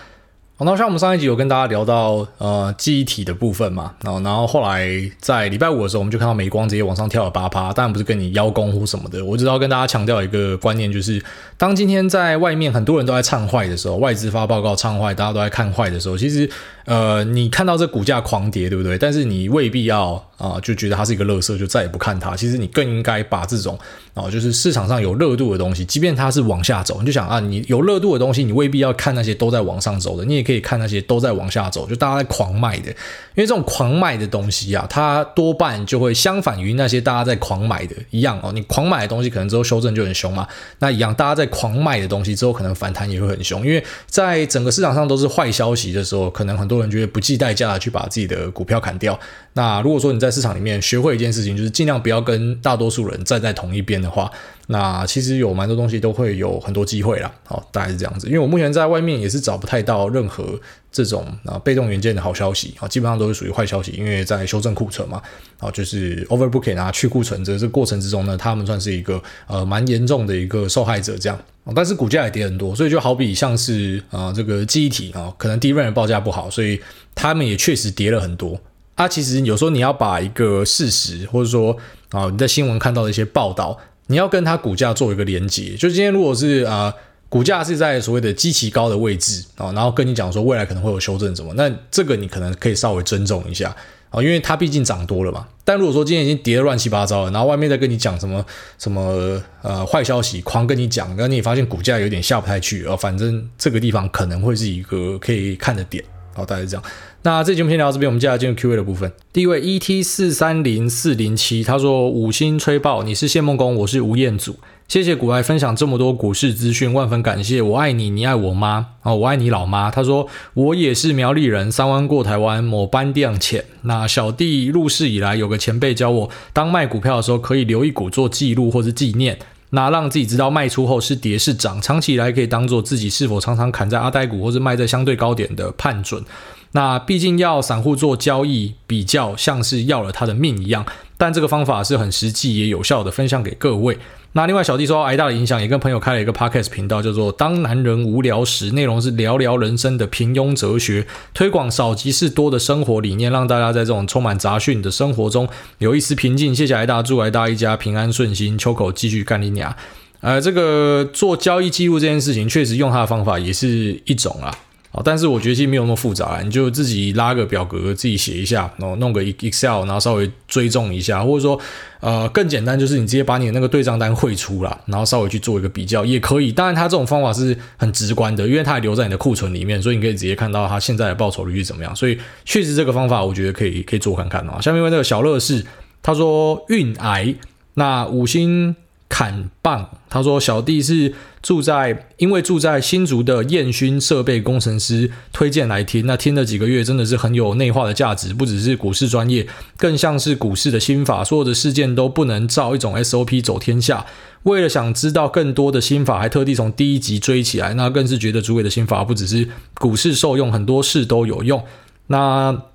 [0.65, 11.23] 那像我们上一集有跟大家聊到呃记忆体的部分嘛，然后然后后来在礼拜五的时候，我们就看到美光直接往上跳了八趴，当然不是跟你邀功或什么的，我只要跟大家强调一个观念，就是
[11.57, 16.49] 当今天在外面很多人都在唱坏的时候，外资发报告唱坏，大家都在看坏的时候，其实
[16.85, 18.99] 呃你看到这股价狂跌，对不对？
[18.99, 22.35] 但是你未必要啊、就觉得它是一个垃圾，就再也不看它。
[22.35, 23.79] 其实你更应该把这种
[24.15, 31.31] 啊、就是市场上有热度的东西，即便它是往下走，你就想啊你有热度的东西，你未必要看那些都在往上走的，你也可以看那些都在。
[31.41, 38.51] 往下走，就大家在狂卖的，因为这种狂卖的东西啊，它多半就会相反于那些大家在狂买的一样哦。
[38.53, 40.47] 你狂买的东西，可能之后修正就很凶嘛。
[40.81, 49.19] 那一样，大家在狂卖的东西之后，可能反弹也会很凶，因为在整个市场上都是坏消息的时候，可能很多人就会不计代价的去把自己的股票砍掉。
[49.55, 54.31] 那如果说你在市场里面学会一件事情，就是尽量不要跟大多数人站在同一边的话。
[54.69, 58.29] 那其实有蛮多东西都会有很多机会啦，好，大概是这样子。
[58.29, 60.59] 因为我目前在外面也是找不太到任何
[60.93, 63.91] 这种啊被动元件的好消息啊，基本上都是属于坏消息。
[63.91, 65.21] 因为在修正库存嘛，
[65.59, 71.37] 啊，就是 overbooking 啊去库存这这过程之中呢，他们算是一个呃蛮严重的一个受害者这样。
[71.75, 76.81] 但是股价也跌很多，所以就好比像是啊这个记忆体啊，可能 DRAM 的报价不好，所以
[77.17, 78.61] 他们也确实跌了很多。
[79.01, 81.75] 啊，其实有时候你要把一个事实或者说
[82.11, 83.79] 啊你在新闻看到的一些报道。
[84.09, 86.93] 你要跟它股价做一个连接，就今天如果是啊、
[87.29, 93.69] 股价是在所谓的极其高的位置啊，然后跟你讲说未来可能会有修正什么，那这个你可能可以稍微尊重一下
[94.11, 95.47] 啊，因为它毕竟涨多了嘛。
[95.65, 98.45] 但如果说今天已经跌得乱七八糟了，然后外面在跟你讲什么
[98.81, 106.03] 什么呃坏消息，狂跟你讲，然后你发现股价有点下不太去，啊，反正这个地方可能会是一个可以看的点。
[106.33, 106.85] 好，大概是这样。
[107.23, 109.13] 那这节目先聊到这边，我们接下来进入 Q&A 的部分。
[109.33, 114.57] 第一位 ET 四三零四零七，他说五星吹爆，你是谢孟恭，我是吴彦祖，
[114.89, 117.61] 谢谢股癌分享这么多股市资讯，万分感谢。
[117.61, 118.87] 我爱你，你爱我吗？
[119.03, 119.91] 哦，我爱你老妈。
[119.91, 123.65] 他说我也是苗栗人，三湾过台湾，某班店浅。
[123.83, 129.39] 那小弟入市以来，有个前辈教我，当卖股票的时候，可以留一股做记录或是纪念。
[129.71, 136.25] 那让自己知道卖出后是跌是涨，长期以来可以当做自己是否常常砍在阿呆股或是卖在相对高点的判准。
[136.73, 143.99] 那毕竟要散户做交易，比较像是要了他的命一样，但这个方法是很实际也有效的，分享给各位。
[144.33, 156.55] 那另外小弟受到癌大的影响，也跟朋友开了一个 podcast 频道，叫做“当男人无聊时”，内容是聊聊人生的平庸哲学，推广少即是多的生活理念，让大家在这种充满杂讯的生活中有一丝平静。
[156.55, 159.75] 谢谢癌大，祝癌大一家平安顺心，秋口继续干你娘。
[160.21, 164.55] 呃，这个做交易记录这件事情，确实用他的方法也是一种啊。
[164.93, 171.61] 啊，但是我觉得其实没有那么复杂，你就自己拉个表格，自己写一下，然后弄个 Excel，然后稍微追踪一下，或者说，
[172.01, 176.51] 呃，更简单就是你直接把你的那个对账单汇出啦，然后稍微去做一个比较也可以。
[176.51, 181.95] 当然，它这种方法是很直观的，因为它还留在你的库存里面，所以你可以直接看到它现在的报酬率是怎么样。
[181.95, 184.61] 所以，确实这个方法我觉得可以可以做看看啊。
[184.61, 185.65] 下面问那个小乐是，
[186.03, 187.33] 他说运癌，
[187.75, 188.75] 那五星。
[189.13, 204.05] 砍棒，他说小弟是住在，因为住在新竹的彦勋设备工程师推荐来听，那听了几个月，真的是很有内化的价值，不只是股市专业，更像是股市的心法，所有的事件都不能照一种 SOP 走天下。
[204.43, 211.65] 为了想知道更多的心法，还特地从第一集追起来，那更是觉得主委的心法不只是股市受用，很多事都有用。
[212.09, 212.70] 那。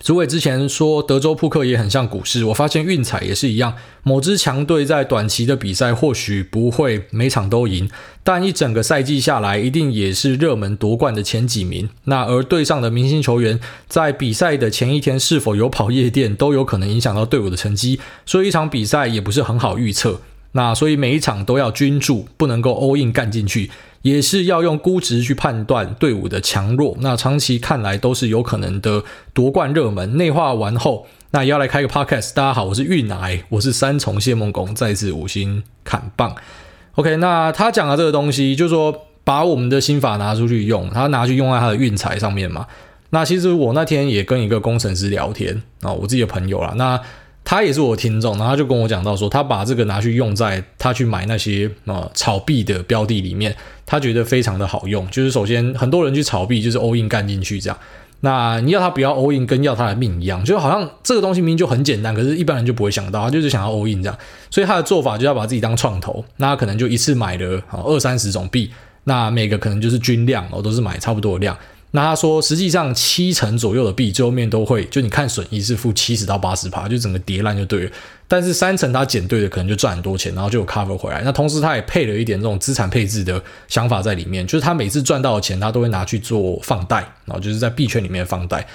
[0.00, 3.74] 主委之前说德州扑克也很像股市，我发现运彩也是一样。
[4.02, 7.88] 某支强队在短期的比赛或许不会每场都赢，
[8.22, 11.88] 但一整个赛季下来，一定也是热门夺冠的前几名。
[12.04, 20.20] 那而队上的明星球员在比赛的前一天是否有跑夜店，都有可能影响到队伍的成绩，所以一场比赛也不是很好预测。
[20.56, 23.70] 那所以每一场都要均注，不能够 all in 干进去。
[24.02, 30.18] 也是要用估值去判断队伍的强弱，那长期看来都是有可能的夺冠热门。
[30.18, 32.34] 内化完后，那也要来开个 podcast。
[32.34, 36.36] 大家好，我是运癌，我是三重谢梦工，再次五星砍棒。
[36.96, 42.66] OK，那他讲的这个东西，就是说把我们的心法拿出去用，他拿去用在他的运财上面嘛。
[43.08, 47.00] 那其实我那天也跟一个工程师聊天啊，我自己的朋友啦，那。
[47.44, 53.54] 他也是我的听众，然后他就跟我讲到说，他把这个拿去用在他去买那些呃炒币的标的里面，
[53.84, 55.06] 他觉得非常的好用。
[55.10, 57.78] 就是首先很多人去炒币，就是 all in 干进去这样。
[58.20, 64.18] 那你要他不要 all in，跟要他的命一样，就好像这个东西明明就很简单，可是一般人就不会想到，他就是想要 all in 这样。
[64.50, 68.70] 所以他的做法就要把自己当创投，那他可能就一次买了二三十种币，
[69.04, 71.54] 那每个可能就是均量哦，都是买差不多的量。
[71.96, 77.90] 那他说，实际上七成左右的币最后面都会，就你看损益是负七十到八十趴，就整个跌烂就对了。
[78.26, 81.22] 但是三成他捡对的，可能就赚很多钱，然后就有 cover 回来。
[81.22, 88.66] 那同时他也配了一点这种资产配置的想法在里面，就是他每次赚到的钱，他都会拿去做放贷，然后就是在币圈里面放贷。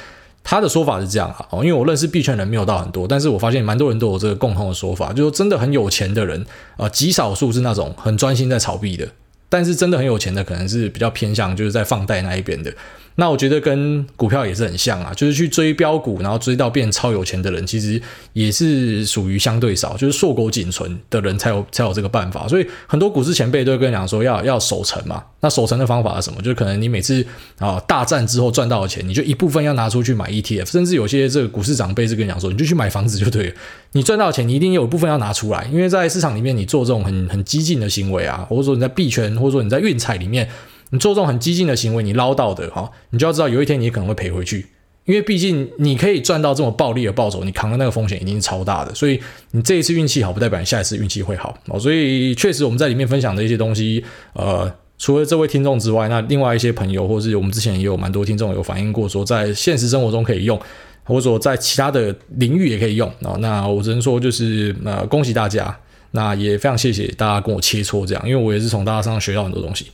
[0.42, 6.46] 他的说法是这样啊，因为我认识币圈人没有到很多，但是我发现蛮多人都有这个共同的说法，就是真的很有钱的人
[6.78, 9.06] 啊，极少数是那种很专心在炒币的，
[9.50, 12.74] 但是真的很有钱的，可能是比较偏向就是在放贷那一边的。
[13.20, 18.02] 那我觉得跟股票也是很像啊，就是去追标股，然后追到变超有钱的人，其实
[18.32, 22.48] 也是属于相对少，就是硕果仅存的人才有才有这个办法。
[22.48, 25.22] 所以很多股市前辈都会跟你讲说要要守成嘛。
[25.42, 26.42] 那守成的方法是什么？
[26.42, 27.26] 就是可能你每次
[27.58, 33.54] 啊大战之后赚到的钱，你就一部分要拿出去买 ETF，甚至有些这个股市长辈是跟你讲说，你就去买房子就对了。
[33.92, 40.48] 你赚到钱，你一定有一部分要拿出来，因为在市场里面你做这种很很激进的行为啊，或者说你在币圈，或者说你在运彩里面。
[40.92, 44.66] 你做这种很激进的行为，你捞到的哈，你就要知道有一天你可能会赔回去，
[45.06, 49.20] 因为毕竟你可以赚到这么暴利的报酬，你扛的那个风险一定是超大的，所以
[49.52, 51.80] 你这一次运气好，不代表你下一次运气会好哦。
[51.80, 60.60] 所以确实我们在里面分享的一些东西，呃，除了这位听众之外，那另外一些朋友，或是我们之前也有蛮多听众有反映过，说在现实生活中可以用，
[61.04, 63.38] 或者说在其他的领域也可以用啊。
[63.40, 65.76] 那我只能说就是呃，恭喜大家，
[66.12, 69.88] 那也非常谢谢大家跟我切磋这样，因为我也是从大家身上学到很多东西。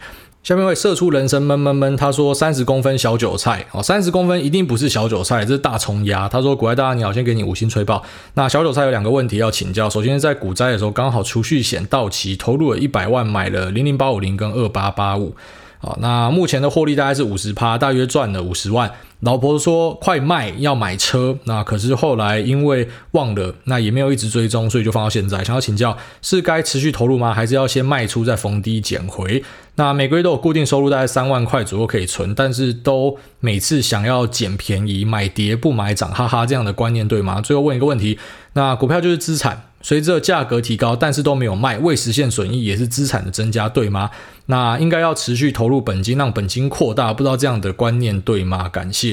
[0.46, 6.30] 下面会射出人生闷闷闷，他说三十公分小韭菜哦，三十公分一定不是小韭菜，这是大虫牙。
[6.30, 8.04] 他说：“股外大你好，先给你五星吹爆。”
[8.36, 9.90] 那小韭菜有两个问题要请教。
[9.90, 15.36] 首先在股灾的时候，刚好储蓄险到期，投入了一百万买了零零八五零跟二八八五。
[15.80, 18.92] 好，那目前的获利大概是五十趴，大约赚了五十万。
[19.22, 25.44] 老婆说快卖要买车，那可是后来因为忘了，那也没有一直追踪，所以就放到现在。
[25.44, 27.34] 想要请教，是该持续投入吗？
[27.34, 29.44] 还是要先卖出再逢低捡回？
[29.78, 37.42] 那每个月都有固定收入，大概三万块左右可以存，但是都每次想要捡便宜，买跌不买涨，哈哈，这样的观念对吗？
[37.42, 38.20] 最后问一个问题，
[38.54, 39.64] 那股票就是资产。
[39.82, 44.10] 随着价格提高，但是都没有卖，未实现损益也是资产的增加，对吗？
[44.48, 48.68] 那应该要持续投入本金，让本金扩大，不知道这样的观念对吗？
[48.68, 49.05] 感谢。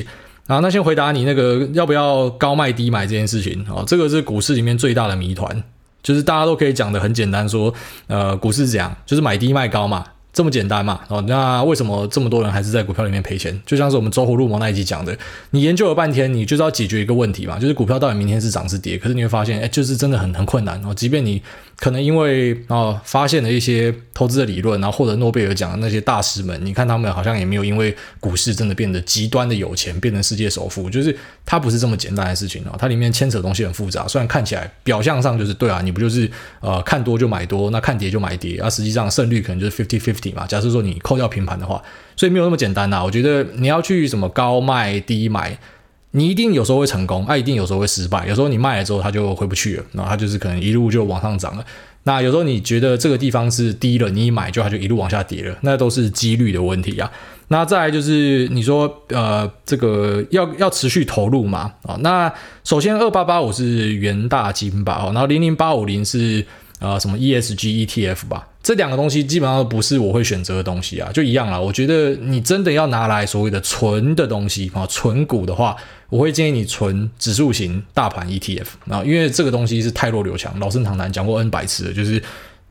[0.46, 5.62] 啊，那先回答你那个要不要高卖低买这件事情啊，这个是股市里面最大的谜团，
[6.02, 7.72] 就是大家都可以讲得很简单，说，
[8.06, 10.04] 呃，股市是这样，就是买低卖高嘛。
[10.34, 10.98] 这么简单嘛？
[11.08, 13.52] 哦，那为什么这么多人还是在股票里面赔钱？
[13.66, 15.14] 就像是我们走火入魔那一集讲的，
[15.50, 18.96] 你研究了半天，你就是要解决一个问题嘛，就是股票到底明天是涨是跌？
[18.96, 20.94] 可是你会发现，哎，就是真的很很困难哦。
[20.94, 21.42] 即便你
[21.82, 32.76] 可能因为啊、发现了一些投资的理论，然后获得诺贝尔奖的那些大师们，你看他们好像也没有因为股市真的变得极端的有钱，变成世界首富，就是它不是这么简单的事情哦。
[32.78, 40.46] 它里面牵扯的东西很复杂，虽然看起来表象上就是对啊，你不就是呃看多就买多，那看跌就买跌，而、啊、实际上胜率可能就是 fifty fifty 嘛。
[40.46, 40.92] 假设说你。
[41.02, 41.82] 扣掉平盘的话，
[42.14, 45.58] 所以没有那么简单呐、我觉得你要去什么高卖低买，
[46.12, 48.26] 你一定有时候会成功，啊，一定有时候会失败。
[48.26, 51.64] 有时候你卖了之后，它就回不去了，然后它就是可能一路就往上涨了。
[52.04, 57.10] 那有时候你觉得这个地方是低了，你一买就它就一路往下跌了，那都是几率的问题啊。
[57.48, 61.96] 那再来就是你说呃，这个要要持续投入嘛啊？
[62.00, 62.32] 那
[62.64, 66.44] 首先二八八五是元大金吧，然后零零八五零是。
[66.82, 71.58] 啊、什么 ESG ETF 吧，这两个东西基本上都不是我会选择的东西啊，就一样啦。
[71.60, 75.76] 我觉得你真的要拿来所谓的纯的东西啊，纯股的话，
[76.10, 82.20] 我会建议你纯指数型大盘 ETF 啊，因为这个东西是太弱留强，老生常谈讲过 N 百次了，就是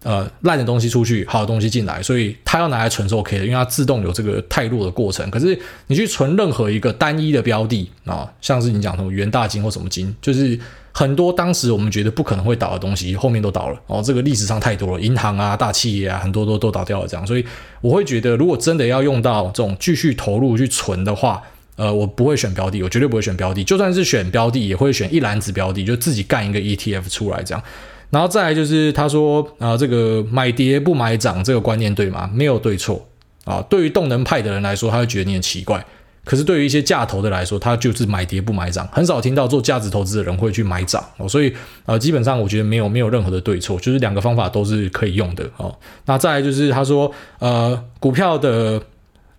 [0.03, 5.31] 呃烂的东西出去，好的东西进来，所以它要拿来存是 OK 的，因为它自动有这个太弱的过程。
[5.31, 10.59] 可是你去存任何一个单一的标的啊，像是你讲什么元大金或什么金，就是。
[10.93, 14.01] 很多当时我们觉得不可能会倒的东西，后面都倒了哦。
[14.05, 17.07] 这个历史上太多了，银行啊、大企业啊，很多都都倒掉了。
[17.07, 17.45] 这样，所以
[17.79, 21.41] 我会觉得，如果真的要用到这种继续投入去存的话，
[21.77, 23.63] 呃，我不会选标的，我绝对不会选标的。
[23.63, 27.63] 就算是选标的，也会选一篮子标的，就自己干一个 ETF 出来这样。
[28.09, 32.29] 然后再来就是他说啊、这个买跌不买涨这个观念对吗？
[32.33, 33.07] 没有对错
[33.45, 33.63] 啊。
[33.69, 35.83] 对于动能派的人来说，他会觉得你很奇怪。
[36.23, 41.53] 可是对于一些价投的来说，他就是买跌不买涨，很少听到做价值投资的人会去买涨哦，所以
[41.85, 45.75] 呃，基本上我觉得没有没有任何的对错，就是两个方法都是可以用的哦。
[46.05, 48.81] 那再来就是他说呃，股票的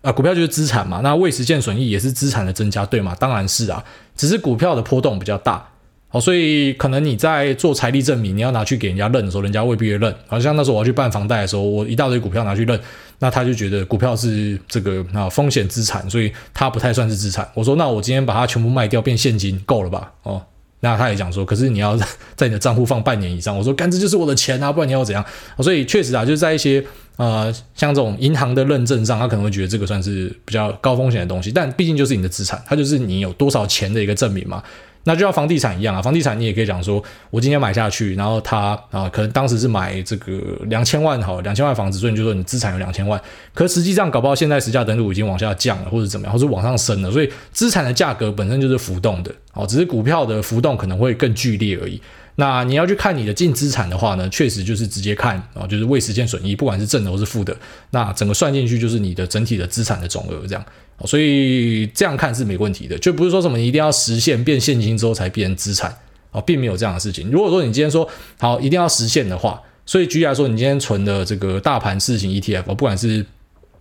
[0.01, 3.15] 啊股票就是资产嘛，那未实现损益也是资产的增加，对吗？
[3.19, 3.83] 当然是啊，
[4.15, 5.65] 只是股票的波动比较大。
[6.13, 10.15] 哦，所以可能你在做财力证明，你要拿去给人家认的时候，人家未必会认。
[10.27, 12.79] 好像那时候我要去办房贷的时候，我一大堆股票拿去认，
[13.17, 17.49] 那他就觉得股票是这个啊风险资产，所以它不太算是资产。
[17.55, 20.11] 我说，那我今天把它全部卖掉变现金够了吧？
[20.21, 20.39] 哦，
[20.81, 21.97] 那他也讲说，可是你要
[22.35, 23.57] 在你的账户放半年以上。
[23.57, 25.25] 我说，干这就是我的钱啊，不然你要怎样？
[25.61, 31.51] 所以确实啊，就是在一些呃像这种银行的认证上，他可能会觉得这个算是比较高风险的东西。
[31.51, 34.61] 但毕竟就是你的资产，它就是你有多少钱的一个证明嘛。
[35.05, 43.21] 那就像房地产一样啊，房地产你也可以讲说，我今天买下去，然后它啊，可能当时是买这个两千万好，两千万房子，所以你就说你资产有两千万，
[43.53, 52.01] 可实际上搞不好现在实价登录已经往下降了，或者怎么样，或是往上升了，所以资产的价格本身就是浮动的，哦，只是股票的浮动可能会更剧烈而已。
[52.35, 57.55] 那你要去看你的净资产的话呢，确实就是直接看啊，就是未实现损益，不管是正的或是负的，
[57.91, 60.65] 那整个算进去就是你的整体的资产的总额这样。
[61.05, 65.93] 所以这样看是没问题的，就不是说什么一定要实现变现金之后才变成资产
[66.31, 67.29] 哦，并没有这样的事情。
[67.29, 68.07] 如果说你今天说
[68.39, 73.25] 好一定要实现的话，所以举例来说，你今天存的这个大盘四型 ETF，不管是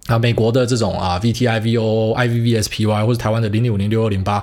[0.07, 4.43] 啊美国的这种啊 VTIVO、IVVSPY，或者台湾的零零五零六二零八，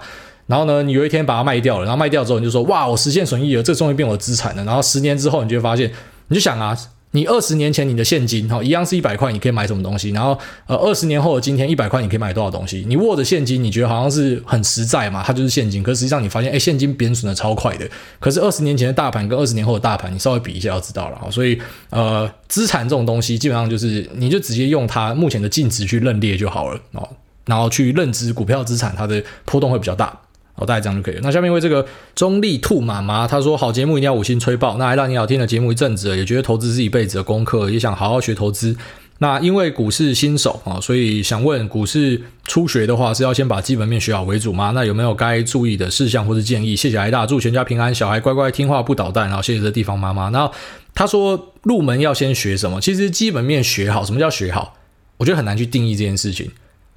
[0.49, 4.65] 然后呢，你有一天把它卖掉了，然后卖掉之后你就说哇，我实现损益了，这终于变我的资产了。
[4.65, 5.91] 然后十年之后，你就会发现，
[6.29, 6.75] 你就想啊。
[7.11, 10.11] 你二十年前你的现金哈一样是一百块，你可以买什么东西？
[10.11, 10.37] 然后
[10.67, 12.85] 呃二十年后的今天一百块你可以买多少东西？
[12.87, 15.23] 你握着现金，你觉得好像是很实在嘛？
[15.25, 17.89] 它就是现金，可实际上你发现哎现金贬损的超快的。
[18.19, 21.31] 可是二十年前的大盘跟二十年后的大盘，你稍微比一下就知道了。
[21.31, 27.09] 所以呃资产这种东西基本上就是你就直接用它目前的净值去认列就好了哦，
[27.47, 30.15] 然后去认知股票资产它的波动会比较大。
[30.59, 31.21] 哦，大概这样就可以了。
[31.23, 34.77] 那下面为这个中立兔妈妈，她说好节目一定要五星吹爆。
[34.77, 38.75] 那还让你好听的节目一阵子了，也觉得投资是一辈子的功课，也想好好学投资。
[39.21, 44.71] 那因为股市新手啊，所以想问股市初学的话，是要先把基本面学好为主吗？
[44.73, 46.75] 那有没有该注意的事项或是建议？
[46.75, 49.27] 谢谢挨大，祝全家平安，小孩乖乖听话不捣蛋。
[49.27, 50.29] 然后谢谢这地方妈妈。
[50.29, 50.53] 然后
[50.95, 52.79] 她说入门要先学什么？
[52.79, 54.75] 其实基本面学好，什么叫学好？
[55.17, 56.49] 我觉得很难去定义这件事情。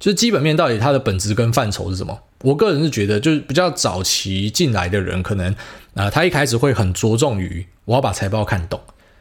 [0.03, 2.19] 就是基本面到底它的本质跟范畴是什么？
[2.41, 5.55] 我个人是觉得，就是比较早期进来的人，可能
[5.93, 8.77] 啊、他一开始会很着重于我要把财报看懂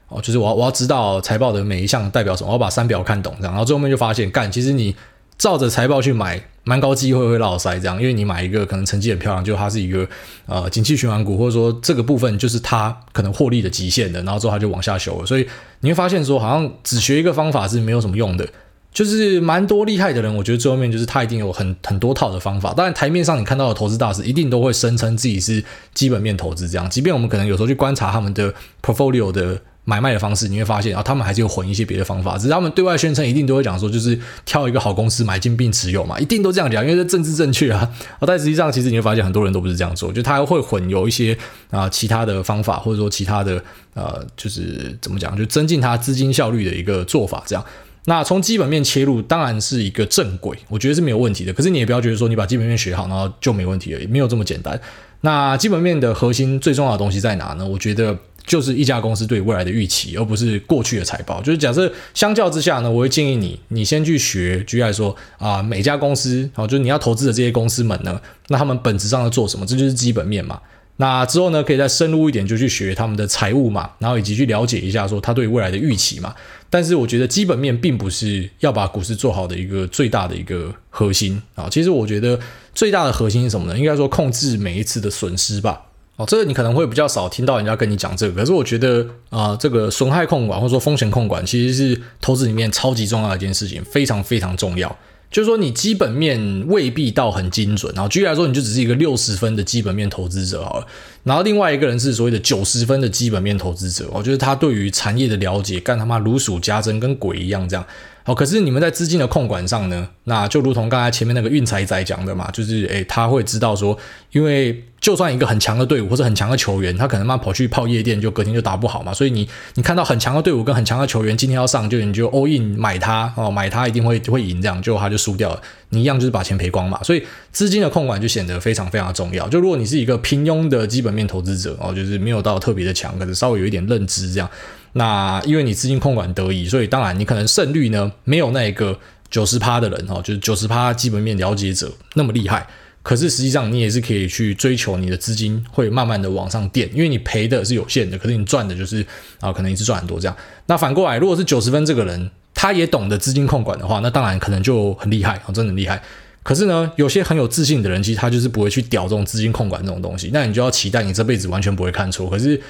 [0.09, 4.97] 哦，就是我要我要知道财报的每一项代表什么，我要把三表看懂这样，然后最后面就发现，干，其实你
[5.39, 10.05] 照着财报去买，蛮高机会会落塞这样，因为你买一个可能成绩很漂亮，就它是一个
[10.47, 15.47] 呃景气循环股，或者说这个部分就是它可能获利的极限的，然后之后它就往下修了，所以
[15.79, 18.45] 你会发现说，好像只学一个方法是没有什么用的。
[18.93, 22.75] 就是蛮多厉害的人，我觉得最后面就是他一定有很很多套的方法。
[22.75, 25.65] 当然台面上你看到的投资大师一定都会声称自己是
[25.95, 32.37] 基本面投资这样，即便我们可能有时候去观察他们的 portfolio 的买卖的方式，你会发现啊，他们还是有混一些别的方法。
[32.37, 37.91] 只是他们对外宣称一定都会讲说，就是挑一个好公司买进并持有嘛，一定都这样讲，因为这政治正确啊。
[38.21, 41.37] 但实际上其实你会发现很多人都不是这样做，就他会混有一些
[41.71, 43.61] 啊其他的方法，或者说其他的
[43.95, 47.65] 呃就是怎么讲，就增进他资金效率的一个做法这样。
[48.05, 51.53] 那从基本面切入，当然是一个正轨，我觉得是没有问题的。
[51.53, 54.81] 可是你也不要觉得说你把基本面学好，然后就没问题了，也没有这么简单。
[55.21, 57.65] 那基本面的核心最重要的东西在哪呢？
[57.65, 61.41] 我觉得就是一家公司对未来的预期，而不是过去的财报。
[61.43, 69.65] 就是假设相较之下呢，我会建议你，你先去学，举例来说啊，每家公司，好，就是你要投资的这些公司们呢，那他们本质上在做什么？
[69.65, 70.61] 这就是基本面嘛。
[71.03, 76.33] 那之后呢，可以再深入一点，就去学他们的财务嘛，然后以及去了解一下说他对未来的预期嘛。
[76.71, 81.67] 但是我觉得基本面并不是要把股市做好的一个最大的一个核心啊。
[81.69, 82.39] 其实我觉得
[82.73, 83.77] 最大的核心是什么呢？
[83.77, 85.83] 应该说控制每一次的损失吧。
[86.15, 88.35] 哦，这个你可能会比较少听到人家跟你讲这个。
[88.35, 94.97] 可是我觉得啊，这个损害控管或者说风险控管，其实是投资里面超级重要的一件事情，非常非常重要。
[95.33, 100.87] 就是说，你基本面未必到很精准，然后举例来说，你就只是一个六十分的基本面投资者好了。
[101.25, 107.85] 然后另外一个人是所谓的九十分的基本面投资者，我觉得他对于产业的了解，干他妈如数家珍，跟鬼一样这样。
[108.25, 113.99] 好，可是你们在资金的控管上呢，那就如同刚才前面那个运财仔讲的嘛，就是诶，他会知道说，
[114.31, 114.85] 因为。
[115.03, 119.13] 就算一个很强的队伍或者很强的球员，他可能嘛跑去泡夜店，就隔天就打不好嘛。
[119.13, 127.03] 所以你你看到很强的队伍跟很强的球员今天要上，就你就 all in 买他哦，买他一定会会赢这样，就他就输掉了，你一样就是把钱赔光嘛。
[127.03, 129.49] 所以资金的控管就显得非常非常的重要。
[129.49, 134.49] 就如果你是一个平庸的基本面投资者哦，就是没有到特别的强，可是稍微有一点认知这样，
[134.93, 138.97] 那因为你资金控管得宜，所以当然你可能胜率呢没有那个
[139.29, 142.65] 九十趴的人哦，就是九十趴基本面了解者那么厉害。
[143.03, 149.05] 可是实际上，你也是可以去追求你的资金会慢慢的往上垫，因为你赔的是有限的，可是你赚的就是
[149.41, 150.37] 啊，可能一直赚很多这样。
[150.67, 156.01] 那反过来，如果是九十分这个人，他也懂得资金控管的话，那当然可能就很厉害，啊真的很厉害。
[156.45, 160.31] 可是呢，有些很有自信的人，其实他就是不会去屌这种资金控管这种东西。
[160.33, 162.31] 那你就要期待你这辈子完全不会看错。
[162.31, 162.61] 可是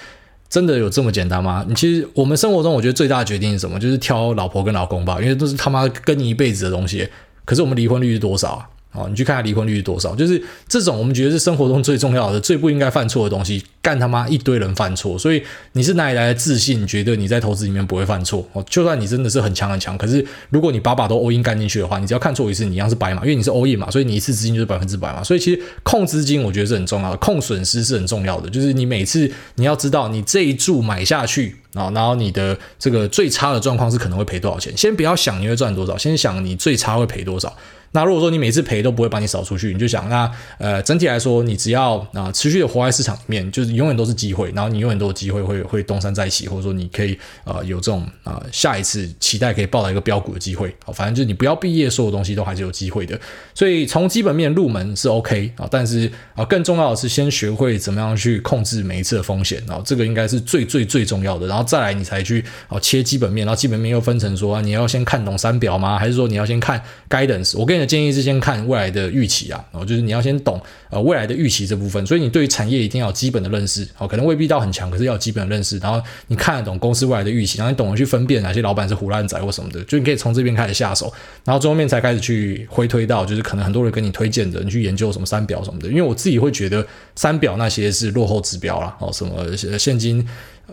[0.49, 1.65] 真的有这么简单吗？
[1.69, 3.79] 你其实我们生活中，我觉得最大的决定是什么？
[3.79, 7.09] 就是挑老婆跟老公吧，因为都是他妈跟你一辈子的东西。
[7.45, 8.69] 可是我们离婚率是多少啊？
[8.93, 10.15] 哦，你去看下离婚率是多少？
[10.15, 15.19] 就是这种我们觉得是生活中最重要的、最不应该犯错的东西，干他妈一堆人犯错。
[15.19, 18.47] 所以你是哪里来的自信，觉得你在投资里面不会犯错？
[18.53, 25.25] 哦，就算你真的是很强很强，可是如果你把把都 all in 干进去的话，你只要看错一次，你一样是白马，因为你是 all in 嘛，所以你一次资金就是百分之百嘛。
[25.25, 28.51] 所以其实控资金我觉得是很重要的，控损失是很重要的。
[28.51, 34.77] 就是你每次你要知道，你这一注买下去啊，然后你的这个最差的状况是可能会赔多少钱。
[34.77, 37.57] 先不要想你会赚多少，先想你最差会赔多少。
[37.93, 50.75] 那如果说你每次赔都不会把你扫出去，你就想那呃整体来说，你只要啊、持续的活在市场里面，就是永远都是机会，然后你永远都有机会会会东山再起，或者说你可以呃有这种啊、下一次期待可以抱到一个标股的机会。
[50.85, 53.19] 好，反正就是你不要毕业，所有东西都还是有机会的。
[53.55, 61.47] 所以从基本面入门是 OK 啊，但是啊更重要的是先学会怎么样去控制每一次的风险，然后这个应该是最最最重要的。
[61.47, 65.99] 然后再来你才去啊切基本面，然后基本面又分成说、啊、你要先看懂三表吗？
[65.99, 67.59] 还是说你要先看 guidance？
[67.59, 81.13] 我跟你的建议是先看未来的预期啊，然后就是你要先懂呃未来的预期这部分，所以你对于产业一定要有基本的认识，哦，可能未必到很强，可是要有基本的认识，然后你看得懂公司未来的预期，然后你懂得去分辨哪些老板是胡烂仔或什么的，就你可以从这边开始下手，
[81.45, 90.27] 然后最后面才开始去回推到就是可能很多人跟你推荐的，你去研究什么三表什么的，因为我自己会觉得三表那些是落后指标啦，哦，什么现金。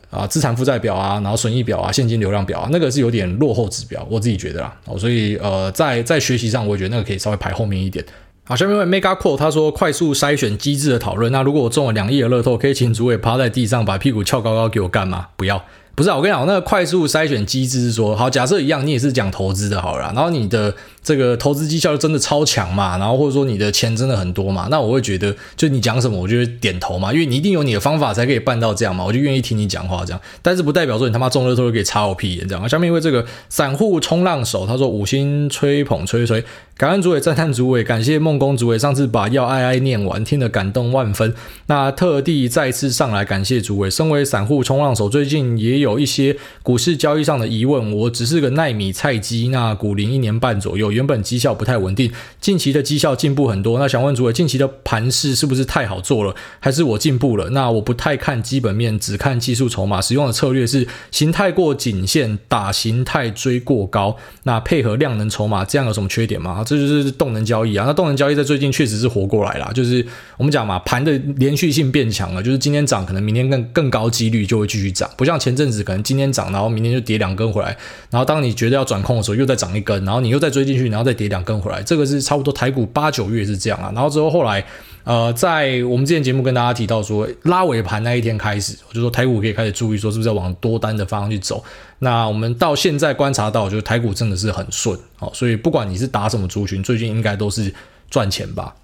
[0.09, 4.73] 啊，资产负债表啊，然后损益表啊，现金流量表啊，那个是有点落后指标，我自己觉得啦。
[4.85, 8.03] 哦，所以呃，在在学习上，我觉得那个可以稍微排后面一点。
[8.45, 11.31] 好，下面一位 Mega Quote 他说，快速筛选机制的讨论。
[11.31, 15.27] 那如果我中了两亿的乐透，可以请主委趴在地上，把屁股翘高高给我干嘛？
[15.35, 15.63] 不要。
[15.93, 20.73] 不是啊，我跟你讲，那个快速筛选机制是说，好，假设一样，你也是讲投资的，好了，然后你的
[21.03, 30.21] 这个投资绩效就真的超强嘛，然后或者说你的钱真的很多嘛，那我会觉得，就你讲什么，我就会点头嘛，因为你一定有你的方法才可以办到这样嘛，我就愿意听你讲话这样。
[30.41, 32.69] 但是不代表说你他妈中乐透就可以插我屁眼这样。
[32.69, 36.43] 下面一位这个散户冲浪手，他说五星吹捧吹吹。
[36.77, 41.33] 感恩主委，赞叹主委，感谢梦工主委上次把要爱爱念完，听得感动万分。
[41.65, 43.89] 那特地再次上来感谢主委。
[43.89, 47.91] 身为散户冲浪手，最近也有一些股市交易上的疑问。
[47.93, 53.79] 我只是个奈米菜鸡，那股龄一年半左右，原本绩效不太稳定，近期的绩效进步很多。
[53.79, 57.49] 那想问主委，近期的盘势是不是太好做了，还是我进步了？
[57.51, 66.63] 那我不太看基本面，只看技术筹码，使用的策略是形态过颈线，打形态追过高，那配合量能筹码，这样有什么缺点吗？
[66.65, 70.05] 这就是动能交易啊，那动能交易在最近确实是活过来了，就是
[70.37, 77.75] 我们讲嘛，盘的连续性变强了，就是今天涨，可能明天更更高几率就会继续涨，不像前阵子可能今天涨，然后明天就跌两根回来，
[78.09, 84.63] 然后当你觉得要转空的时候，又再涨一根，然后你又再追进然后再跌两根回来，这个是差不多台股八九月是这样啊，然后之后后来。
[85.05, 91.63] 呃，在我们之前节目跟大家提到说，拉尾盘那一天开始，我就说台股可以开始注意说是不是要往多单的方向去走。
[91.99, 97.73] 那我们到现在观察到，就是台股真的是很顺，哦，所以不管你是打什么族群，最近应该都是
[98.11, 98.75] 赚钱吧。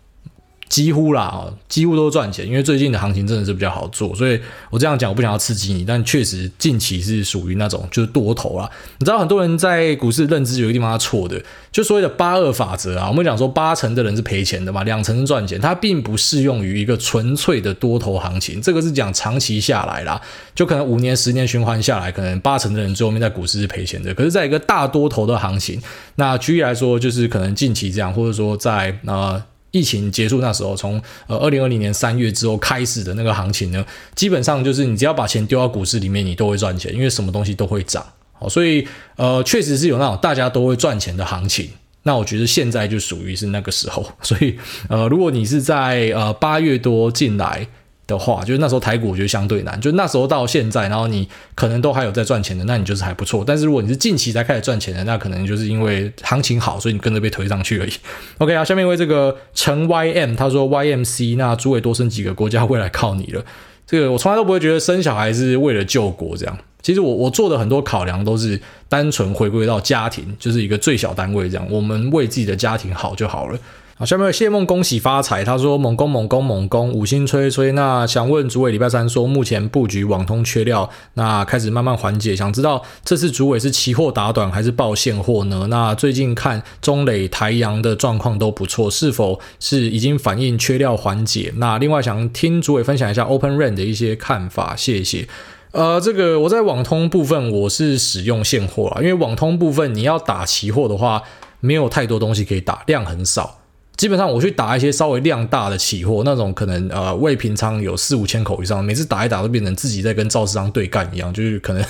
[0.68, 4.40] 几乎啦啊，几乎都赚钱，因为最近的行情真的是比较好做，所以
[4.70, 8.70] 我这样讲，我不想要刺激你，但确实近期是属于那种就是多头啦。
[8.98, 11.42] 你知道很多人在股市认知有一个地方是错的，
[11.72, 20.20] 就所谓的八二法则啊，我们讲说八成的人是赔钱的嘛，两成是赚钱，它并不适用于一个纯粹的多头行情，这个是讲长期下来啦，
[20.56, 24.14] 就可能五年、十年循环下来，可能八成的人最后面在股市是赔钱的。
[24.14, 25.80] 可是，在一个大多头的行情，
[26.16, 29.44] 那举例来说，就是可能近期这样，或者说在呃。
[29.76, 38.02] 疫情结束那时候，从呃二零二零年三月之后开始的那个行情呢，基本上就是你只要把钱丢到股市里面，你都会赚钱，因为什么东西都会涨。
[38.32, 41.70] 好，所以呃确实是有那种大家都会赚钱的行情。
[42.04, 44.10] 那我觉得现在就属于是那个时候。
[44.22, 44.58] 所以
[44.88, 47.68] 呃如果你是在呃八月多进来。
[48.08, 53.44] 的话，就是那时候台股我觉得相对难，就那时候到现在，然后你可能都还有在赚钱的，那你就是还不错。
[53.46, 57.92] 但是如果你是近期才开始赚钱的，那可能就是因为行情好，所以你跟着被推上去而已。
[58.38, 63.44] OK 啊，下面一位这个陈 YM 他说 YMC，那诸位多生几个国家未来靠你了。
[63.88, 66.58] 这个我从来都不会觉得生小孩是为了救国这样。
[66.82, 73.58] 其实我我做的很多考量都是单纯回归到家庭，就是一个最小单位这样，我们为自己的家庭好就好了。
[73.98, 77.72] 好，下面谢梦恭喜发财，他说猛攻猛攻猛攻，五星吹吹。
[77.72, 85.68] 那想问主委，礼拜三说目前布局网通缺料，那开始慢慢缓解，想知道这次主委是期货打短还是报现货呢？
[85.70, 91.54] 那最近看中磊、台阳的状况都不错，是否是已经反映缺料缓解？
[91.56, 95.26] 那另外想听主委分享一下 Open RAN 的一些看法，谢谢。
[95.72, 101.24] 呃，这个我在网通部分我是使用现货啊，因为网通部分你要打期货的话，
[101.62, 103.60] 没有太多东西可以打，量很少。
[103.98, 111.84] 基本上我去打一些稍微量大的期货，那种可能呃未平仓有四五千口以上，每次打一打都变成自己在跟造市商对干一样，就是可能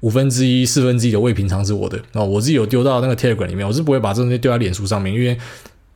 [0.00, 5.36] 五分之一、四分之一的未平仓是我的，然后我自己有丢到那个 Telegram 里面，我是不会把这东西丢在脸书上面，因为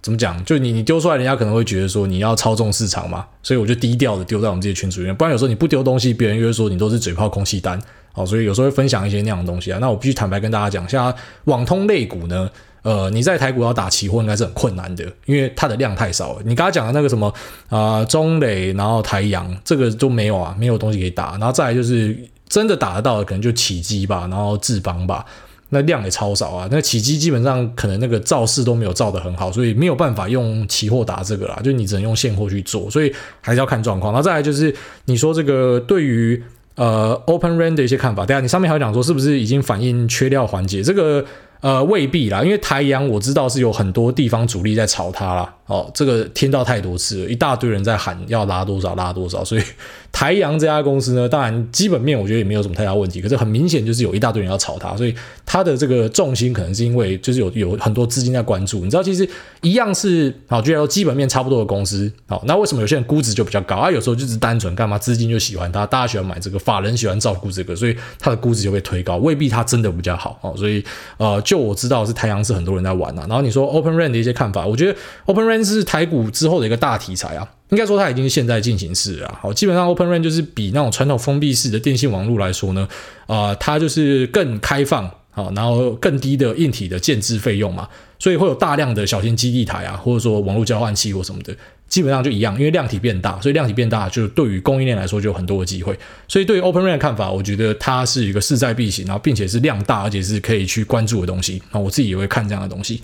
[0.03, 0.43] 怎么讲？
[0.47, 5.15] 就你你丢出来，人家可能会觉得说你要操纵市场嘛，所以我就低调的丢在我们这些群组里面。
[5.15, 7.79] 不然有时候你不丢东西，别人又会说你都是嘴炮空气单。
[8.13, 9.79] 好，所以有时候会分享一些那样的东西啊。
[9.79, 12.51] 那我必须坦白跟大家讲，像网通类股呢，
[12.83, 16.43] 呃，你在台股要打期货应该是很困难的，因为它的量太少了。
[16.45, 17.33] 你刚才讲的那个什么
[17.69, 21.33] 啊、中磊，然后台阳，这个都没有啊，没有东西可以打。
[21.33, 22.17] 然后再来就是
[22.49, 25.25] 真的打得到的，可能就起机吧，然后智邦吧，
[25.69, 26.69] 那量也超少啊。
[26.71, 34.13] 那起机基本上可能那个造势都没有造得很好，所以没有办法用期货打这个啦，就你只能用现货去做，所以还是要看状况。
[34.13, 34.75] 然后再来就是
[35.05, 36.43] 你说这个对于。
[36.77, 40.83] 呃，Open RAN 的一些看法，对啊，你上面还有讲说是不是已经反映缺料环节？
[40.83, 41.23] 这个
[41.61, 45.55] 呃未必啦，因为台阳我知道是有很多地方主力在炒它啦。
[45.71, 49.63] 哦，这个听到太多次了，一大堆人在喊要拉多少拉多少，所以。
[50.13, 55.15] 台阳这家公司呢，当然基本面我觉得也没有什么太大问题，可是很明显就是有一大堆人要炒它，所以
[55.47, 58.81] 它的这个重心可能是因为就是有有很多资金在关注。
[58.81, 59.27] 你知道，其实
[59.61, 63.89] 一样是好，就说基本面差不多的公司，好，那为什么有些人估值就比较高啊？
[63.89, 70.53] 有时候就是单纯干嘛，资金就喜欢它，大家喜欢买这个，法人喜欢照顾这个，所以它的估值就被推高，未必它真的比较好哦。
[70.57, 70.85] 所以
[71.19, 73.25] 呃，就我知道是台阳是很多人在玩啊。
[73.29, 77.47] 然后你说 Open RAN 的一些看法，我觉得 Open 但是台股之后的一个大题材啊。
[77.71, 82.89] 应该说它已经是现在进行式了，好，基本上 Open RAN 就是比那种传统封闭式的电信网络来说呢，
[83.29, 87.89] 啊、它就是更开放，好，然后更低的硬体的建置费用嘛，
[88.19, 91.55] 所以会有大量的小型基地台啊，或者说网络交换器或什么的，
[91.87, 95.97] 基本上就一样，因为量体变大，所以量体变大就对于供应链来说就有很多的机会，
[96.27, 103.01] 所以对于 Open RAN 的看法，我觉得它是一个势在必行，然后并且是量大，而且是可以去关注的东西，那我自己也会看这样的东西。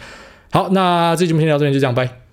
[0.51, 2.26] 好，那这期节目先聊到这边，就这样，拜。